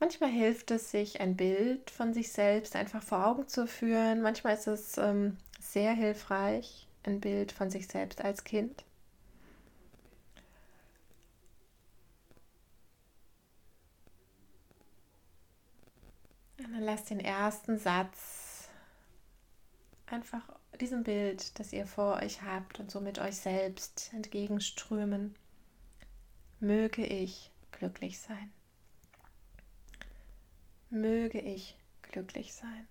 Manchmal 0.00 0.30
hilft 0.30 0.70
es, 0.70 0.90
sich 0.92 1.20
ein 1.20 1.36
Bild 1.36 1.90
von 1.90 2.14
sich 2.14 2.30
selbst 2.30 2.76
einfach 2.76 3.02
vor 3.02 3.26
Augen 3.26 3.48
zu 3.48 3.66
führen. 3.66 4.22
Manchmal 4.22 4.54
ist 4.54 4.68
es 4.68 4.96
ähm, 4.96 5.36
sehr 5.60 5.92
hilfreich, 5.92 6.86
ein 7.02 7.20
Bild 7.20 7.50
von 7.50 7.68
sich 7.70 7.88
selbst 7.88 8.22
als 8.24 8.44
Kind. 8.44 8.84
Und 16.58 16.72
dann 16.72 16.82
lasst 16.82 17.10
den 17.10 17.20
ersten 17.20 17.78
Satz 17.78 18.68
einfach 20.06 20.42
diesem 20.80 21.02
Bild, 21.02 21.58
das 21.58 21.72
ihr 21.72 21.86
vor 21.86 22.16
euch 22.22 22.42
habt 22.42 22.78
und 22.78 22.90
somit 22.90 23.18
euch 23.18 23.36
selbst 23.36 24.12
entgegenströmen. 24.12 25.34
Möge 26.60 27.04
ich 27.04 27.50
glücklich 27.72 28.18
sein 28.20 28.52
möge 30.90 31.40
ich 31.40 31.76
glücklich 32.02 32.54
sein. 32.54 32.88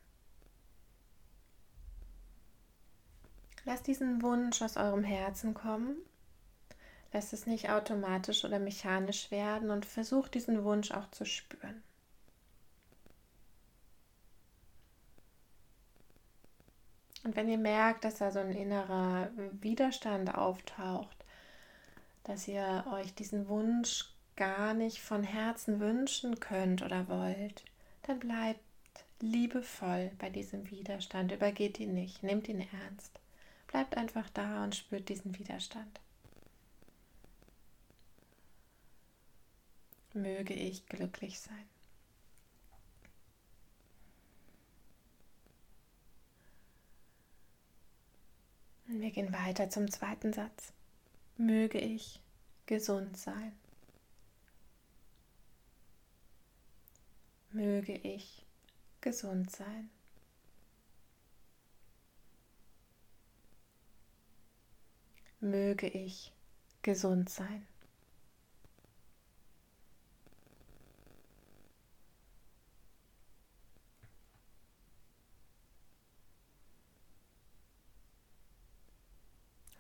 Lasst 3.66 3.88
diesen 3.88 4.22
Wunsch 4.22 4.62
aus 4.62 4.78
eurem 4.78 5.04
Herzen 5.04 5.54
kommen. 5.54 5.98
Lasst 7.12 7.34
es 7.34 7.48
nicht 7.48 7.70
automatisch 7.70 8.46
oder 8.46 8.60
mechanisch 8.60 9.32
werden 9.32 9.72
und 9.72 9.86
versucht 9.86 10.36
diesen 10.36 10.64
Wunsch 10.64 10.92
auch 10.92 11.10
zu 11.12 11.26
spüren. 11.26 11.84
Und 17.24 17.36
wenn 17.36 17.50
ihr 17.50 17.58
merkt, 17.58 18.06
dass 18.06 18.16
da 18.16 18.32
so 18.32 18.40
ein 18.40 18.52
innerer 18.52 19.32
Widerstand 19.60 20.34
auftaucht, 20.34 21.17
dass 22.28 22.48
ihr 22.48 22.86
euch 22.92 23.14
diesen 23.14 23.48
Wunsch 23.48 24.06
gar 24.36 24.74
nicht 24.74 25.00
von 25.00 25.24
Herzen 25.24 25.80
wünschen 25.80 26.40
könnt 26.40 26.82
oder 26.82 27.08
wollt, 27.08 27.64
dann 28.04 28.20
bleibt 28.20 28.60
liebevoll 29.22 30.12
bei 30.20 30.30
diesem 30.30 30.70
Widerstand, 30.70 31.32
übergeht 31.32 31.80
ihn 31.80 31.94
nicht, 31.94 32.24
nehmt 32.24 32.48
ihn 32.50 32.60
ernst. 32.60 33.20
Bleibt 33.68 33.98
einfach 33.98 34.30
da 34.30 34.64
und 34.64 34.76
spürt 34.76 35.10
diesen 35.10 35.38
Widerstand. 35.38 36.00
Möge 40.14 40.54
ich 40.54 40.86
glücklich 40.88 41.40
sein. 41.40 41.70
Wir 48.88 49.12
gehen 49.12 49.34
weiter 49.34 49.70
zum 49.70 49.92
zweiten 49.92 50.32
Satz. 50.34 50.72
Möge 51.38 51.80
ich 51.80 52.22
gesund 52.66 53.16
sein. 53.18 53.54
möge 57.58 57.94
ich 57.94 58.46
gesund 59.02 59.50
sein. 59.52 59.90
Möge 65.40 65.88
ich 65.88 66.32
gesund 66.84 67.30
sein. 67.30 67.66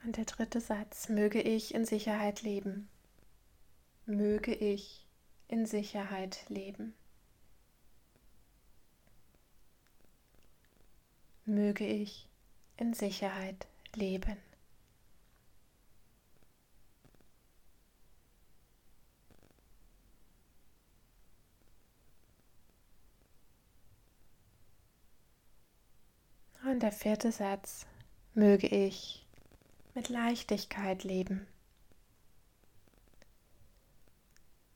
Und 0.07 0.15
der 0.15 0.23
dritte 0.23 0.61
Satz, 0.61 1.09
möge 1.09 1.41
ich 1.41 1.75
in 1.75 1.83
Sicherheit 1.83 2.41
leben. 2.41 2.87
Möge 4.05 4.55
ich 4.55 5.05
in 5.49 5.65
Sicherheit 5.65 6.45
leben. 6.47 6.93
Möge 11.43 11.85
ich 11.85 12.25
in 12.77 12.93
Sicherheit 12.93 13.67
leben. 13.95 14.37
Und 26.63 26.81
der 26.81 26.93
vierte 26.93 27.33
Satz, 27.33 27.85
möge 28.33 28.67
ich 28.67 29.26
mit 29.97 30.09
Leichtigkeit 30.09 31.03
leben. 31.03 31.47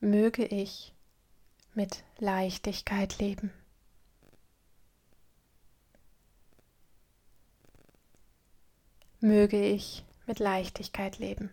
Möge 0.00 0.44
ich 0.44 0.92
mit 1.74 2.02
Leichtigkeit 2.18 3.20
leben. 3.20 3.52
Möge 9.20 9.64
ich 9.64 10.02
mit 10.26 10.40
Leichtigkeit 10.40 11.20
leben. 11.20 11.52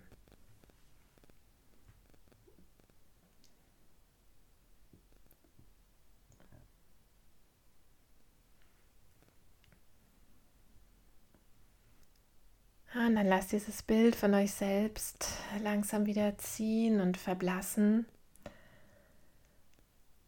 Und 13.10 13.15
dann 13.15 13.26
lasst 13.26 13.54
dieses 13.54 13.82
Bild 13.82 14.15
von 14.15 14.36
euch 14.36 14.52
selbst 14.52 15.30
langsam 15.63 16.06
wieder 16.06 16.38
ziehen 16.38 17.02
und 17.02 17.17
verblassen. 17.17 18.06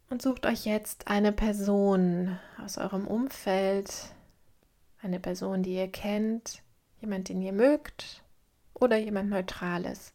Und 0.10 0.24
sucht 0.24 0.48
euch 0.48 0.65
jetzt 0.65 1.08
eine 1.08 1.32
Person 1.32 2.39
aus 2.58 2.80
eurem 2.80 3.06
Umfeld, 3.06 3.94
eine 5.00 5.20
Person, 5.20 5.62
die 5.62 5.76
ihr 5.76 5.89
kennt, 5.89 6.63
jemand, 7.02 7.30
den 7.30 7.44
ihr 7.44 7.54
mögt 7.54 8.24
oder 8.74 8.98
jemand 8.98 9.30
Neutrales. 9.30 10.12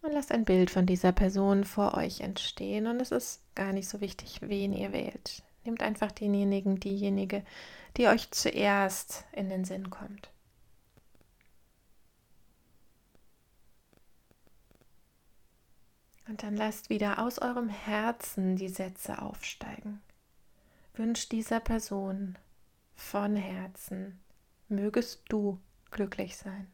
Und 0.00 0.14
lasst 0.14 0.32
ein 0.32 0.46
Bild 0.46 0.70
von 0.70 0.86
dieser 0.86 1.12
Person 1.12 1.64
vor 1.64 1.92
euch 1.92 2.22
entstehen. 2.22 2.86
Und 2.86 3.02
es 3.02 3.10
ist 3.10 3.42
gar 3.54 3.74
nicht 3.74 3.90
so 3.90 4.00
wichtig, 4.00 4.40
wen 4.40 4.72
ihr 4.72 4.94
wählt. 4.94 5.42
Nehmt 5.66 5.82
einfach 5.82 6.10
denjenigen, 6.10 6.80
diejenige, 6.80 7.44
die 7.98 8.08
euch 8.08 8.30
zuerst 8.30 9.26
in 9.32 9.50
den 9.50 9.66
Sinn 9.66 9.90
kommt. 9.90 10.30
Und 16.36 16.42
dann 16.42 16.56
lasst 16.58 16.90
wieder 16.90 17.18
aus 17.20 17.38
eurem 17.38 17.70
Herzen 17.70 18.56
die 18.56 18.68
Sätze 18.68 19.22
aufsteigen. 19.22 20.02
Wünscht 20.92 21.32
dieser 21.32 21.60
Person 21.60 22.36
von 22.94 23.36
Herzen, 23.36 24.20
mögest 24.68 25.22
du 25.30 25.58
glücklich 25.90 26.36
sein. 26.36 26.70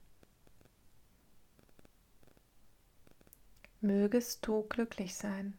Mögest 3.80 4.44
du 4.48 4.64
glücklich 4.64 5.14
sein. 5.14 5.56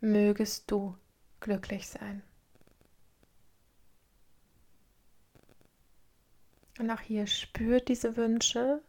Mögest 0.00 0.70
du 0.70 0.98
glücklich 1.40 1.88
sein. 1.88 2.22
Und 6.82 6.90
auch 6.90 7.00
hier 7.00 7.28
spürt 7.28 7.86
diese 7.86 8.16
Wünsche. 8.16 8.82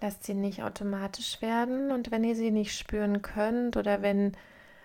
Lasst 0.00 0.24
sie 0.24 0.32
nicht 0.32 0.62
automatisch 0.62 1.42
werden. 1.42 1.90
Und 1.90 2.10
wenn 2.10 2.24
ihr 2.24 2.34
sie 2.34 2.50
nicht 2.50 2.78
spüren 2.78 3.20
könnt 3.20 3.76
oder 3.76 4.00
wenn 4.00 4.32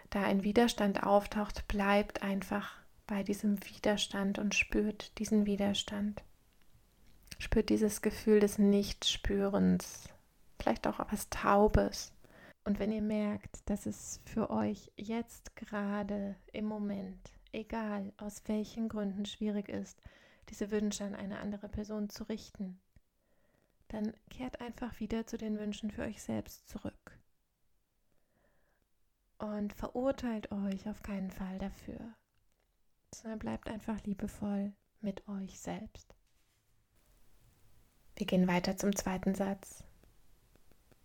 da 0.10 0.22
ein 0.24 0.44
Widerstand 0.44 1.02
auftaucht, 1.02 1.66
bleibt 1.70 2.24
einfach 2.24 2.76
bei 3.08 3.24
diesem 3.24 3.58
Widerstand 3.70 4.38
und 4.38 4.54
spürt 4.54 5.18
diesen 5.18 5.46
Widerstand. 5.46 6.24
Spürt 7.38 7.70
dieses 7.70 8.02
Gefühl 8.02 8.42
des 8.42 8.58
Nichtspürens, 8.58 10.10
vielleicht 10.62 10.88
auch 10.88 11.00
etwas 11.00 11.30
Taubes. 11.30 12.12
Und 12.66 12.80
wenn 12.80 12.92
ihr 12.92 13.02
merkt, 13.02 13.62
dass 13.70 13.86
es 13.86 14.20
für 14.26 14.50
euch 14.50 14.92
jetzt 14.98 15.56
gerade 15.56 16.36
im 16.52 16.66
Moment, 16.66 17.32
egal 17.54 18.12
aus 18.18 18.42
welchen 18.48 18.90
Gründen 18.90 19.26
schwierig 19.26 19.70
ist, 19.70 20.02
diese 20.50 20.72
Wünsche 20.72 21.04
an 21.04 21.16
eine 21.16 21.40
andere 21.40 21.70
Person 21.70 22.10
zu 22.10 22.24
richten, 22.24 22.80
dann 23.90 24.14
kehrt 24.30 24.62
einfach 24.62 25.00
wieder 25.00 25.26
zu 25.26 25.38
den 25.38 25.58
Wünschen 25.60 25.92
für 25.92 26.04
euch 26.04 26.22
selbst 26.22 26.68
zurück. 26.68 27.18
Und 29.38 29.74
verurteilt 29.74 30.52
euch 30.52 30.88
auf 30.90 31.02
keinen 31.02 31.32
Fall 31.32 31.58
dafür, 31.60 32.14
sondern 33.14 33.40
bleibt 33.40 33.70
einfach 33.70 34.04
liebevoll 34.04 34.74
mit 35.02 35.28
euch 35.28 35.60
selbst. 35.60 36.14
Wir 38.16 38.26
gehen 38.26 38.48
weiter 38.48 38.76
zum 38.76 38.96
zweiten 38.96 39.34
Satz. 39.34 39.84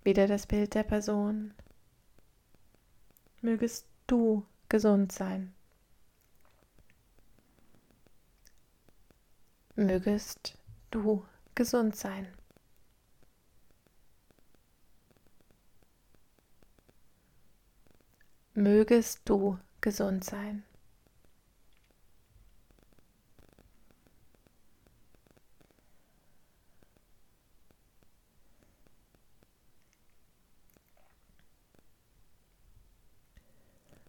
Wieder 0.02 0.26
das 0.26 0.46
Bild 0.46 0.74
der 0.74 0.83
Person. 0.83 1.54
Mögest 3.40 3.87
du 4.07 4.44
gesund 4.68 5.12
sein. 5.12 5.53
Mögest 9.76 10.56
du 10.90 11.24
gesund 11.54 11.96
sein. 11.96 12.28
Mögest 18.54 19.28
du 19.28 19.58
gesund 19.80 20.24
sein. 20.24 20.64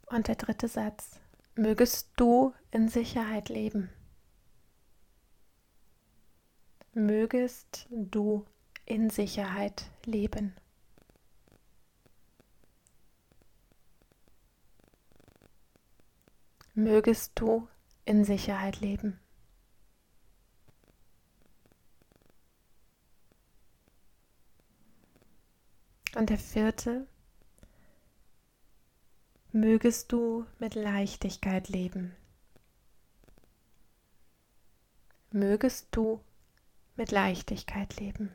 Und 0.06 0.28
der 0.28 0.36
dritte 0.36 0.68
Satz. 0.68 1.20
Mögest 1.56 2.12
du 2.16 2.54
in 2.72 2.88
Sicherheit 2.88 3.50
leben. 3.50 3.90
Mögest 6.96 7.88
du 7.92 8.46
in 8.86 9.10
Sicherheit 9.10 9.92
leben. 10.06 10.56
Mögest 16.74 17.34
du 17.36 17.68
in 18.06 18.24
Sicherheit 18.24 18.80
leben. 18.80 19.20
Und 26.16 26.30
der 26.30 26.38
vierte, 26.38 27.08
mögest 29.52 30.14
du 30.14 30.46
mit 30.60 30.76
Leichtigkeit 30.76 31.68
leben. 31.68 32.16
Mögest 35.32 35.90
du 35.92 36.22
mit 36.96 37.12
Leichtigkeit 37.12 38.00
leben. 38.00 38.32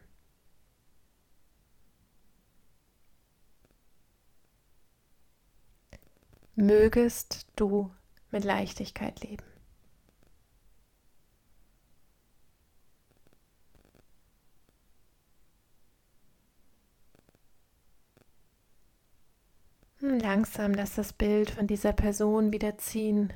Mögest 6.55 7.47
du 7.57 7.91
mit 8.31 8.45
Leichtigkeit 8.45 9.21
leben. 9.23 9.45
Hm, 20.01 20.19
langsam 20.19 20.73
lass 20.73 20.95
das 20.95 21.13
Bild 21.13 21.51
von 21.51 21.67
dieser 21.67 21.93
Person 21.93 22.53
wieder 22.53 22.77
ziehen 22.79 23.33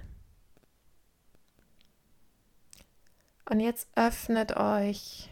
Und 3.47 3.61
jetzt 3.61 3.89
öffnet 3.95 4.57
euch 4.57 5.29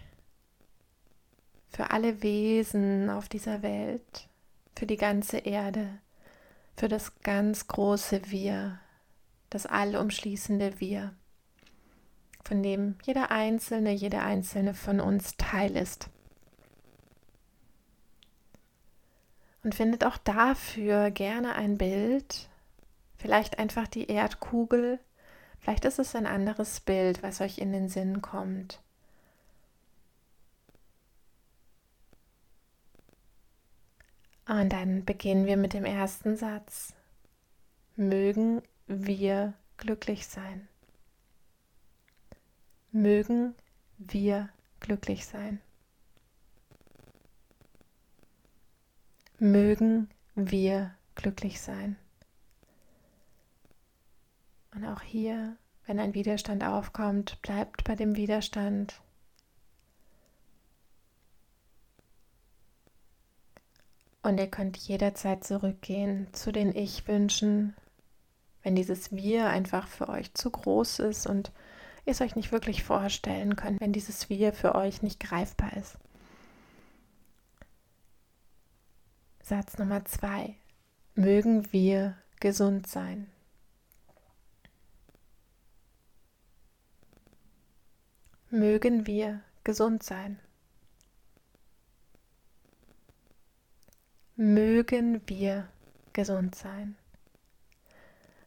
für 1.71 1.91
alle 1.91 2.23
Wesen 2.23 3.09
auf 3.09 3.29
dieser 3.29 3.63
Welt, 3.63 4.29
für 4.77 4.87
die 4.87 4.99
ganze 4.99 5.39
Erde, 5.39 5.99
für 6.77 6.89
das 6.89 7.21
ganz 7.21 7.67
große 7.69 8.31
Wir, 8.31 8.79
das 9.49 9.65
allumschließende 9.65 10.79
Wir, 10.79 11.15
von 12.45 12.63
dem 12.63 12.97
jeder 13.05 13.31
Einzelne, 13.31 13.93
jede 13.93 14.21
Einzelne 14.21 14.75
von 14.75 15.01
uns 15.01 15.37
Teil 15.39 15.75
ist. 15.77 16.11
Und 19.65 19.75
findet 19.75 20.05
auch 20.05 20.19
dafür 20.19 21.11
gerne 21.11 21.55
ein 21.55 21.79
Bild, 21.79 22.51
vielleicht 23.17 23.59
einfach 23.59 23.87
die 23.87 24.09
Erdkugel 24.09 24.99
Vielleicht 25.63 25.85
ist 25.85 26.01
es 26.01 26.17
ein 26.17 26.27
anderes 26.27 26.81
Bild, 26.81 27.23
was 27.23 27.41
euch 27.41 27.59
in 27.59 27.73
den 27.73 27.89
Sinn 27.89 28.21
kommt. 28.21 28.81
Und 34.49 34.73
dann 34.73 35.05
beginnen 35.05 35.47
wir 35.47 35.57
mit 35.57 35.73
dem 35.73 35.85
ersten 35.85 36.37
Satz. 36.37 36.95
Mögen 37.95 38.61
wir 38.89 39.55
glücklich 39.77 40.27
sein. 40.27 40.67
Mögen 42.91 43.55
wir 43.99 44.49
glücklich 44.81 45.27
sein. 45.27 45.61
Mögen 49.39 50.11
wir 50.35 50.93
glücklich 51.15 51.61
sein. 51.61 51.97
Und 54.75 54.87
auch 54.87 55.03
hier, 55.03 55.57
wenn 55.87 55.99
ein 55.99 56.15
Widerstand 56.15 56.65
aufkommt, 56.65 57.41
bleibt 57.43 57.85
bei 57.85 57.95
dem 57.95 58.17
Widerstand. 58.17 59.01
Und 64.23 64.39
ihr 64.39 64.47
könnt 64.47 64.77
jederzeit 64.77 65.45
zurückgehen 65.45 66.29
zu 66.33 66.53
den 66.53 66.75
Ich-Wünschen, 66.75 67.75
wenn 68.63 68.77
dieses 68.77 69.13
Wir 69.13 69.49
einfach 69.49 69.89
für 69.89 70.09
euch 70.09 70.33
zu 70.35 70.51
groß 70.51 71.01
ist 71.01 71.27
und 71.27 71.53
ihr 72.05 72.13
es 72.13 72.21
euch 72.21 72.37
nicht 72.37 72.53
wirklich 72.53 72.85
vorstellen 72.85 73.57
könnt, 73.57 73.81
wenn 73.81 73.93
dieses 73.93 74.31
Wir 74.31 74.53
für 74.53 74.75
euch 74.75 75.03
nicht 75.03 75.21
greifbar 75.21 75.73
ist. 75.77 75.99
Satz 79.43 79.77
Nummer 79.77 80.05
zwei. 80.05 80.55
Mögen 81.15 81.73
wir 81.73 82.17
gesund 82.41 82.87
sein. 82.87 83.27
Mögen 88.55 89.07
wir 89.07 89.41
gesund 89.65 90.03
sein. 90.03 90.39
Mögen 94.37 95.23
wir 95.27 95.69
gesund 96.13 96.55
sein. 96.55 96.95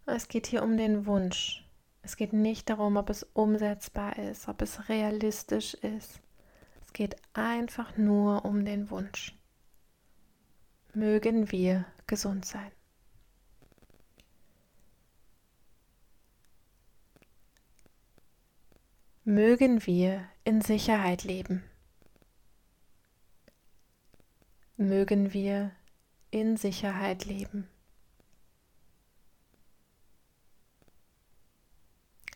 Es 0.06 0.28
geht 0.28 0.46
hier 0.46 0.62
um 0.62 0.78
den 0.78 1.08
Wunsch. 1.08 1.68
Es 2.04 2.18
geht 2.18 2.34
nicht 2.34 2.70
darum, 2.70 2.98
ob 2.98 3.10
es 3.10 3.24
umsetzbar 3.34 4.20
ist, 4.20 4.48
ob 4.48 4.62
es 4.62 4.90
realistisch 4.90 5.74
ist. 5.74 6.22
Es 6.86 6.94
geht 6.94 7.16
einfach 7.34 7.98
nur 7.98 8.46
um 8.46 8.64
den 8.64 8.92
Wunsch. 8.92 9.36
Mögen 10.94 11.52
wir 11.52 11.84
gesund 12.06 12.46
sein. 12.46 12.72
Mögen 19.26 19.86
wir 19.86 20.24
in 20.46 20.62
Sicherheit 20.62 21.24
leben. 21.24 21.64
Mögen 24.78 25.34
wir 25.34 25.72
in 26.32 26.56
Sicherheit 26.56 27.26
leben. 27.26 27.68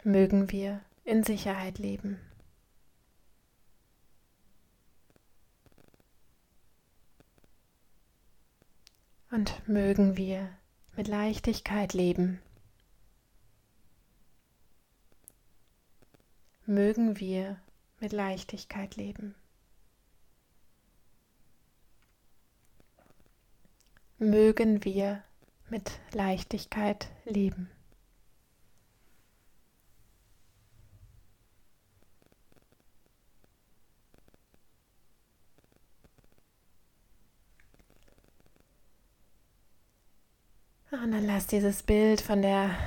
mögen 0.04 0.52
wir 0.52 0.82
in 1.04 1.24
Sicherheit 1.24 1.78
leben. 1.78 2.20
Und 9.32 9.68
mögen 9.68 10.18
wir 10.18 10.50
mit 10.96 11.08
Leichtigkeit 11.08 11.94
leben. 11.94 12.40
Mögen 16.70 17.20
wir 17.20 17.58
mit 18.00 18.12
Leichtigkeit 18.12 18.96
leben. 18.96 19.34
Mögen 24.20 24.86
wir 24.86 25.24
mit 25.72 26.00
Leichtigkeit 26.14 27.10
leben. 27.26 27.72
Und 40.92 41.14
dann 41.14 41.26
lass 41.26 41.48
dieses 41.48 41.82
Bild 41.82 42.22
von 42.22 42.44
der 42.44 42.78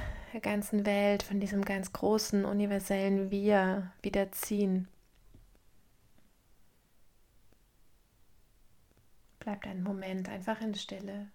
ganzen 0.41 0.87
Welt, 0.87 1.23
von 1.23 1.41
diesem 1.41 1.65
ganz 1.65 1.93
großen 1.93 2.45
universellen 2.45 3.31
Wir 3.31 3.93
wieder 4.03 4.33
ziehen. 4.33 4.89
Bleibt 9.41 9.67
einen 9.67 9.83
Moment 9.83 10.29
einfach 10.29 10.61
in 10.61 10.75
Stille. 10.75 11.31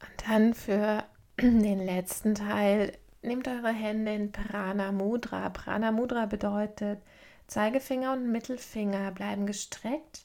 Und 0.00 0.28
dann 0.28 0.54
für 0.54 1.04
den 1.40 1.80
letzten 1.80 2.34
Teil 2.34 2.96
Nehmt 3.22 3.48
eure 3.48 3.68
Hände 3.72 4.14
in 4.14 4.32
Prana 4.32 4.92
Mudra. 4.92 5.50
Prana 5.50 5.92
Mudra 5.92 6.24
bedeutet, 6.24 7.02
Zeigefinger 7.50 8.12
und 8.12 8.30
Mittelfinger 8.30 9.10
bleiben 9.10 9.46
gestreckt. 9.46 10.24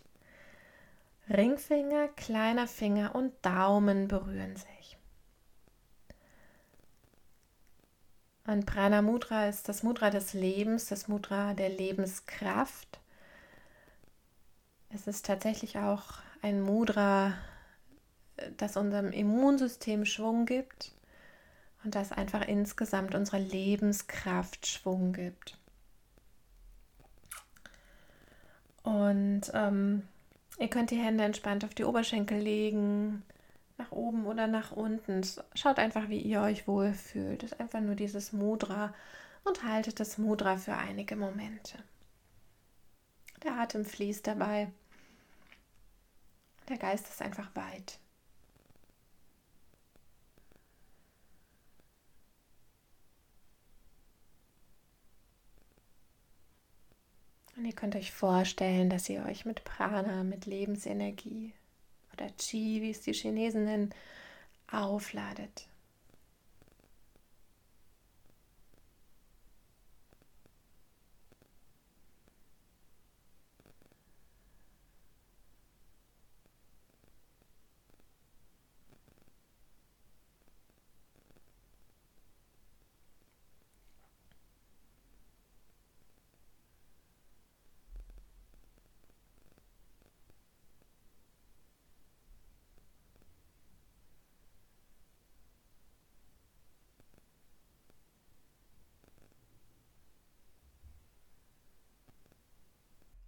Ringfinger, 1.28 2.08
kleiner 2.10 2.68
Finger 2.68 3.16
und 3.16 3.34
Daumen 3.44 4.08
berühren 4.08 4.56
sich. 4.56 4.98
Und 8.46 8.68
Prana 8.68 9.02
Mudra 9.02 9.48
ist 9.48 9.68
das 9.68 9.82
Mudra 9.82 10.12
des 10.12 10.34
Lebens, 10.34 10.86
das 10.86 11.08
Mudra 11.08 11.56
der 11.56 11.70
Lebenskraft. 11.70 13.00
Es 14.90 15.08
ist 15.08 15.26
tatsächlich 15.26 15.80
auch 15.80 16.20
ein 16.44 16.62
Mudra, 16.62 17.34
das 18.58 18.78
unserem 18.78 19.12
Immunsystem 19.12 20.06
Schwung 20.06 20.46
gibt 20.46 20.92
und 21.84 21.96
das 21.96 22.12
einfach 22.12 22.48
insgesamt 22.48 23.16
unserer 23.16 23.40
Lebenskraft 23.40 24.68
Schwung 24.68 25.12
gibt. 25.12 25.58
Und 28.86 29.52
ähm, 29.56 30.04
ihr 30.60 30.68
könnt 30.70 30.92
die 30.92 31.00
Hände 31.00 31.24
entspannt 31.24 31.66
auf 31.66 31.74
die 31.74 31.84
Oberschenkel 31.84 32.38
legen, 32.38 33.24
nach 33.78 33.92
oben 33.92 34.28
oder 34.28 34.46
nach 34.46 34.72
unten. 34.72 35.22
Schaut 35.56 35.80
einfach, 35.80 36.08
wie 36.08 36.20
ihr 36.20 36.42
euch 36.42 36.68
wohlfühlt. 36.68 37.44
Es 37.44 37.52
ist 37.52 37.60
einfach 37.60 37.82
nur 37.82 37.96
dieses 37.96 38.32
Mudra 38.32 38.94
und 39.44 39.64
haltet 39.64 40.00
das 40.00 40.20
Mudra 40.20 40.58
für 40.58 40.78
einige 40.78 41.16
Momente. 41.16 41.80
Der 43.44 43.54
Atem 43.54 43.86
fließt 43.86 44.28
dabei. 44.28 44.72
Der 46.70 46.78
Geist 46.78 47.08
ist 47.10 47.22
einfach 47.24 47.56
weit. 47.56 47.98
Und 57.58 57.66
ihr 57.66 57.74
könnt 57.74 57.96
euch 57.96 58.12
vorstellen, 58.12 58.90
dass 58.90 59.10
ihr 59.10 59.26
euch 59.26 59.46
mit 59.46 59.64
Prana, 59.64 60.24
mit 60.24 60.46
Lebensenergie 60.46 61.54
oder 62.14 62.30
Chi, 62.38 62.82
wie 62.82 62.92
es 62.92 63.02
die 63.02 63.14
Chinesen 63.14 63.66
nennen, 63.66 63.94
aufladet. 64.70 65.68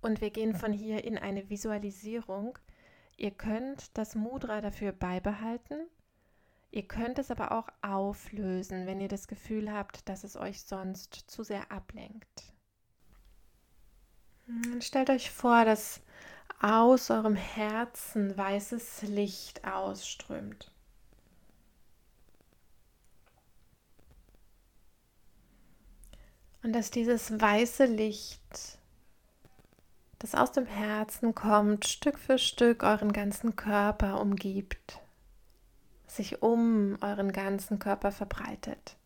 Und 0.08 0.22
wir 0.22 0.30
gehen 0.30 0.56
von 0.56 0.72
hier 0.72 1.04
in 1.04 1.18
eine 1.18 1.50
Visualisierung. 1.50 2.58
Ihr 3.18 3.32
könnt 3.32 3.98
das 3.98 4.16
Mudra 4.16 4.62
dafür 4.62 4.94
beibehalten. 4.94 5.86
Ihr 6.72 6.88
könnt 6.88 7.20
es 7.20 7.30
aber 7.30 7.52
auch 7.52 7.68
auflösen, 7.82 8.88
wenn 8.88 9.02
ihr 9.02 9.10
das 9.10 9.28
Gefühl 9.28 9.70
habt, 9.70 10.08
dass 10.08 10.24
es 10.24 10.38
euch 10.38 10.62
sonst 10.62 11.26
zu 11.28 11.44
sehr 11.44 11.74
ablenkt. 11.74 12.54
Stellt 14.80 15.10
euch 15.10 15.30
vor, 15.30 15.66
dass 15.66 16.00
aus 16.62 17.12
eurem 17.12 17.36
Herzen 17.36 18.38
weißes 18.38 19.02
Licht 19.02 19.66
ausströmt. 19.68 20.72
Und 26.64 26.72
dass 26.72 26.92
dieses 26.92 27.30
weiße 27.42 27.84
Licht, 27.88 28.77
das 30.20 30.36
aus 30.36 30.52
dem 30.52 30.66
Herzen 30.66 31.36
kommt, 31.36 31.86
Stück 31.86 32.18
für 32.18 32.38
Stück 32.38 32.84
euren 32.84 33.14
ganzen 33.14 33.56
Körper 33.56 34.20
umgibt, 34.20 35.00
sich 36.08 36.42
um 36.42 36.98
euren 37.02 37.32
ganzen 37.32 37.80
Körper 37.80 38.12
verbreitet. 38.12 38.98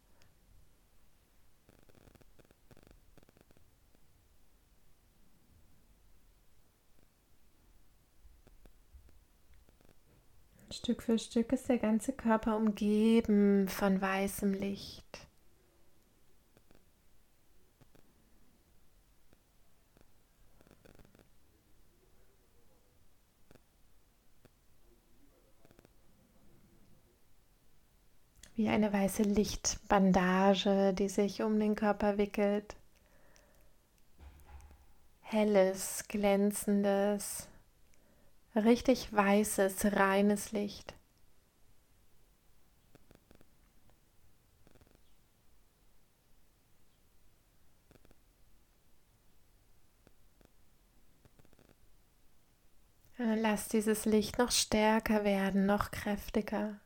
Stück 10.71 11.04
für 11.04 11.19
Stück 11.19 11.52
ist 11.52 11.67
der 11.67 11.80
ganze 11.80 12.13
Körper 12.13 12.56
umgeben 12.56 13.67
von 13.67 14.02
weißem 14.02 14.54
Licht. 14.54 15.28
Wie 28.62 28.69
eine 28.69 28.93
weiße 28.93 29.24
Lichtbandage, 29.24 30.93
die 30.93 31.10
sich 31.10 31.41
um 31.41 31.60
den 31.60 31.74
Körper 31.74 32.19
wickelt. 32.19 32.76
Helles, 35.21 36.04
glänzendes, 36.08 37.47
richtig 38.54 39.12
weißes, 39.12 39.93
reines 39.93 40.52
Licht. 40.52 40.93
Lass 53.17 53.69
dieses 53.69 54.06
Licht 54.06 54.38
noch 54.38 54.52
stärker 54.52 55.24
werden, 55.24 55.65
noch 55.65 55.89
kräftiger. 55.89 56.80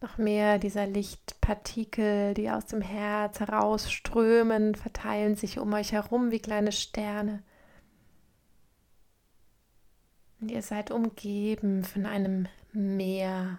Noch 0.00 0.18
mehr 0.18 0.58
dieser 0.58 0.86
Lichtpartikel, 0.86 2.34
die 2.34 2.50
aus 2.50 2.66
dem 2.66 2.82
Herz 2.82 3.40
herausströmen, 3.40 4.74
verteilen 4.74 5.36
sich 5.36 5.58
um 5.58 5.72
euch 5.72 5.92
herum 5.92 6.30
wie 6.30 6.38
kleine 6.38 6.72
Sterne. 6.72 7.42
Und 10.40 10.50
ihr 10.50 10.62
seid 10.62 10.90
umgeben 10.90 11.82
von 11.82 12.04
einem 12.04 12.46
Meer 12.72 13.58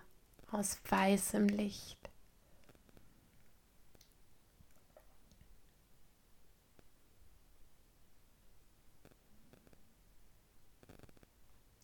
aus 0.52 0.78
weißem 0.88 1.47
Licht. 1.47 1.97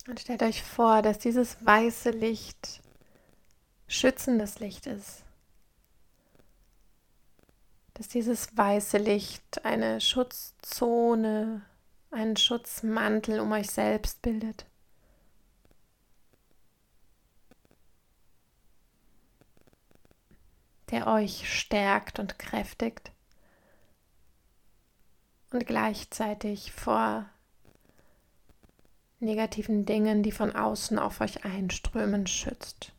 Und 0.08 0.20
stellt 0.20 0.44
euch 0.44 0.62
vor, 0.62 1.02
dass 1.02 1.18
dieses 1.18 1.66
weiße 1.66 2.12
Licht 2.12 2.83
schützendes 3.88 4.60
Licht 4.60 4.88
ist. 4.88 5.24
Dass 7.94 8.08
dieses 8.08 8.58
weiße 8.58 8.98
Licht 8.98 9.66
eine 9.66 10.02
Schutzzone, 10.02 11.62
einen 12.12 12.38
Schutzmantel 12.38 13.40
um 13.40 13.52
euch 13.52 13.70
selbst 13.70 14.22
bildet. 14.22 14.66
der 20.94 21.08
euch 21.08 21.52
stärkt 21.52 22.20
und 22.20 22.38
kräftigt 22.38 23.12
und 25.50 25.66
gleichzeitig 25.66 26.72
vor 26.72 27.26
negativen 29.20 29.88
Dingen, 29.88 30.22
die 30.22 30.32
von 30.32 30.56
außen 30.56 31.00
auf 31.00 31.20
euch 31.20 31.46
einströmen, 31.46 32.28
schützt. 32.28 32.92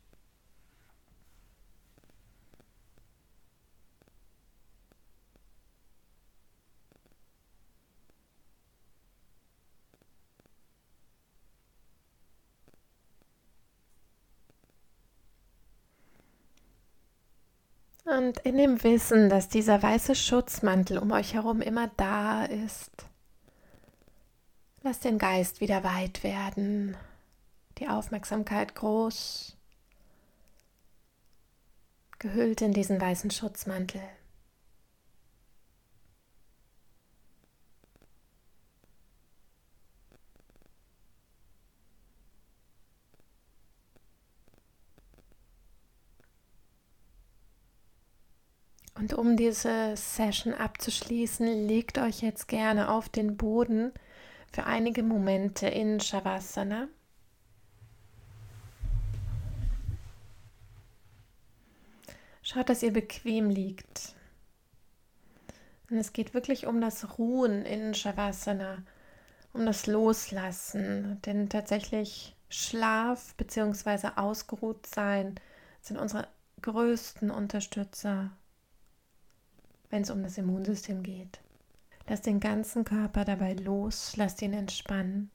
Und 18.35 18.45
in 18.45 18.57
dem 18.57 18.83
Wissen, 18.83 19.29
dass 19.29 19.47
dieser 19.47 19.81
weiße 19.81 20.15
Schutzmantel 20.15 20.97
um 20.97 21.11
euch 21.11 21.33
herum 21.33 21.61
immer 21.61 21.89
da 21.95 22.43
ist, 22.43 23.05
lasst 24.81 25.05
den 25.05 25.17
Geist 25.17 25.61
wieder 25.61 25.83
weit 25.83 26.23
werden, 26.23 26.97
die 27.77 27.87
Aufmerksamkeit 27.87 28.75
groß, 28.75 29.55
gehüllt 32.19 32.61
in 32.61 32.73
diesen 32.73 32.99
weißen 32.99 33.31
Schutzmantel. 33.31 34.01
Und 49.05 49.13
um 49.13 49.37
diese 49.37 49.95
Session 49.95 50.55
abzuschließen, 50.55 51.67
legt 51.67 51.99
euch 51.99 52.23
jetzt 52.23 52.47
gerne 52.47 52.89
auf 52.89 53.07
den 53.07 53.37
Boden 53.37 53.91
für 54.51 54.65
einige 54.65 55.03
Momente 55.03 55.67
in 55.67 55.99
Shavasana. 55.99 56.87
Schaut, 62.41 62.67
dass 62.67 62.81
ihr 62.81 62.91
bequem 62.91 63.51
liegt. 63.51 64.15
Und 65.91 65.97
es 65.97 66.11
geht 66.11 66.33
wirklich 66.33 66.65
um 66.65 66.81
das 66.81 67.19
Ruhen 67.19 67.63
in 67.63 67.93
Shavasana, 67.93 68.81
um 69.53 69.67
das 69.67 69.85
Loslassen. 69.85 71.21
Denn 71.27 71.47
tatsächlich 71.47 72.35
Schlaf 72.49 73.35
bzw. 73.35 74.13
ausgeruht 74.15 74.87
sein 74.87 75.35
sind 75.79 75.97
unsere 75.99 76.27
größten 76.63 77.29
Unterstützer 77.29 78.31
wenn 79.89 80.03
es 80.03 80.09
um 80.09 80.23
das 80.23 80.37
Immunsystem 80.37 81.03
geht. 81.03 81.39
Lass 82.07 82.21
den 82.21 82.39
ganzen 82.39 82.83
Körper 82.83 83.25
dabei 83.25 83.53
los, 83.53 84.15
lasst 84.15 84.41
ihn 84.41 84.53
entspannen. 84.53 85.31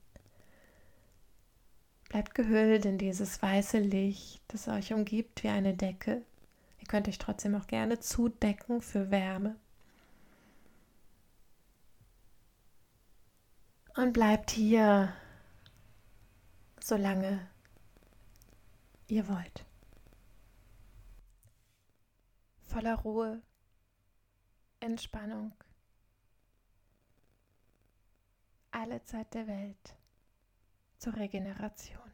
Bleibt 2.08 2.34
gehüllt 2.34 2.84
in 2.84 2.98
dieses 2.98 3.40
weiße 3.40 3.78
Licht, 3.78 4.42
das 4.48 4.68
euch 4.68 4.92
umgibt 4.92 5.42
wie 5.44 5.48
eine 5.48 5.74
Decke. 5.74 6.22
Ihr 6.80 6.86
könnt 6.86 7.08
euch 7.08 7.18
trotzdem 7.18 7.54
auch 7.54 7.66
gerne 7.66 8.00
zudecken 8.00 8.80
für 8.80 9.10
Wärme. 9.10 9.56
Und 13.96 14.12
bleibt 14.12 14.50
hier, 14.50 15.12
solange 16.80 17.46
ihr 19.08 19.28
wollt. 19.28 19.64
Voller 22.68 22.94
Ruhe 22.96 23.42
Entspannung. 24.80 25.52
Alle 28.70 29.02
Zeit 29.04 29.34
der 29.34 29.46
Welt 29.46 29.94
zur 30.96 31.14
Regeneration. 31.16 32.10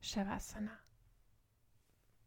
Shavasana. 0.00 0.76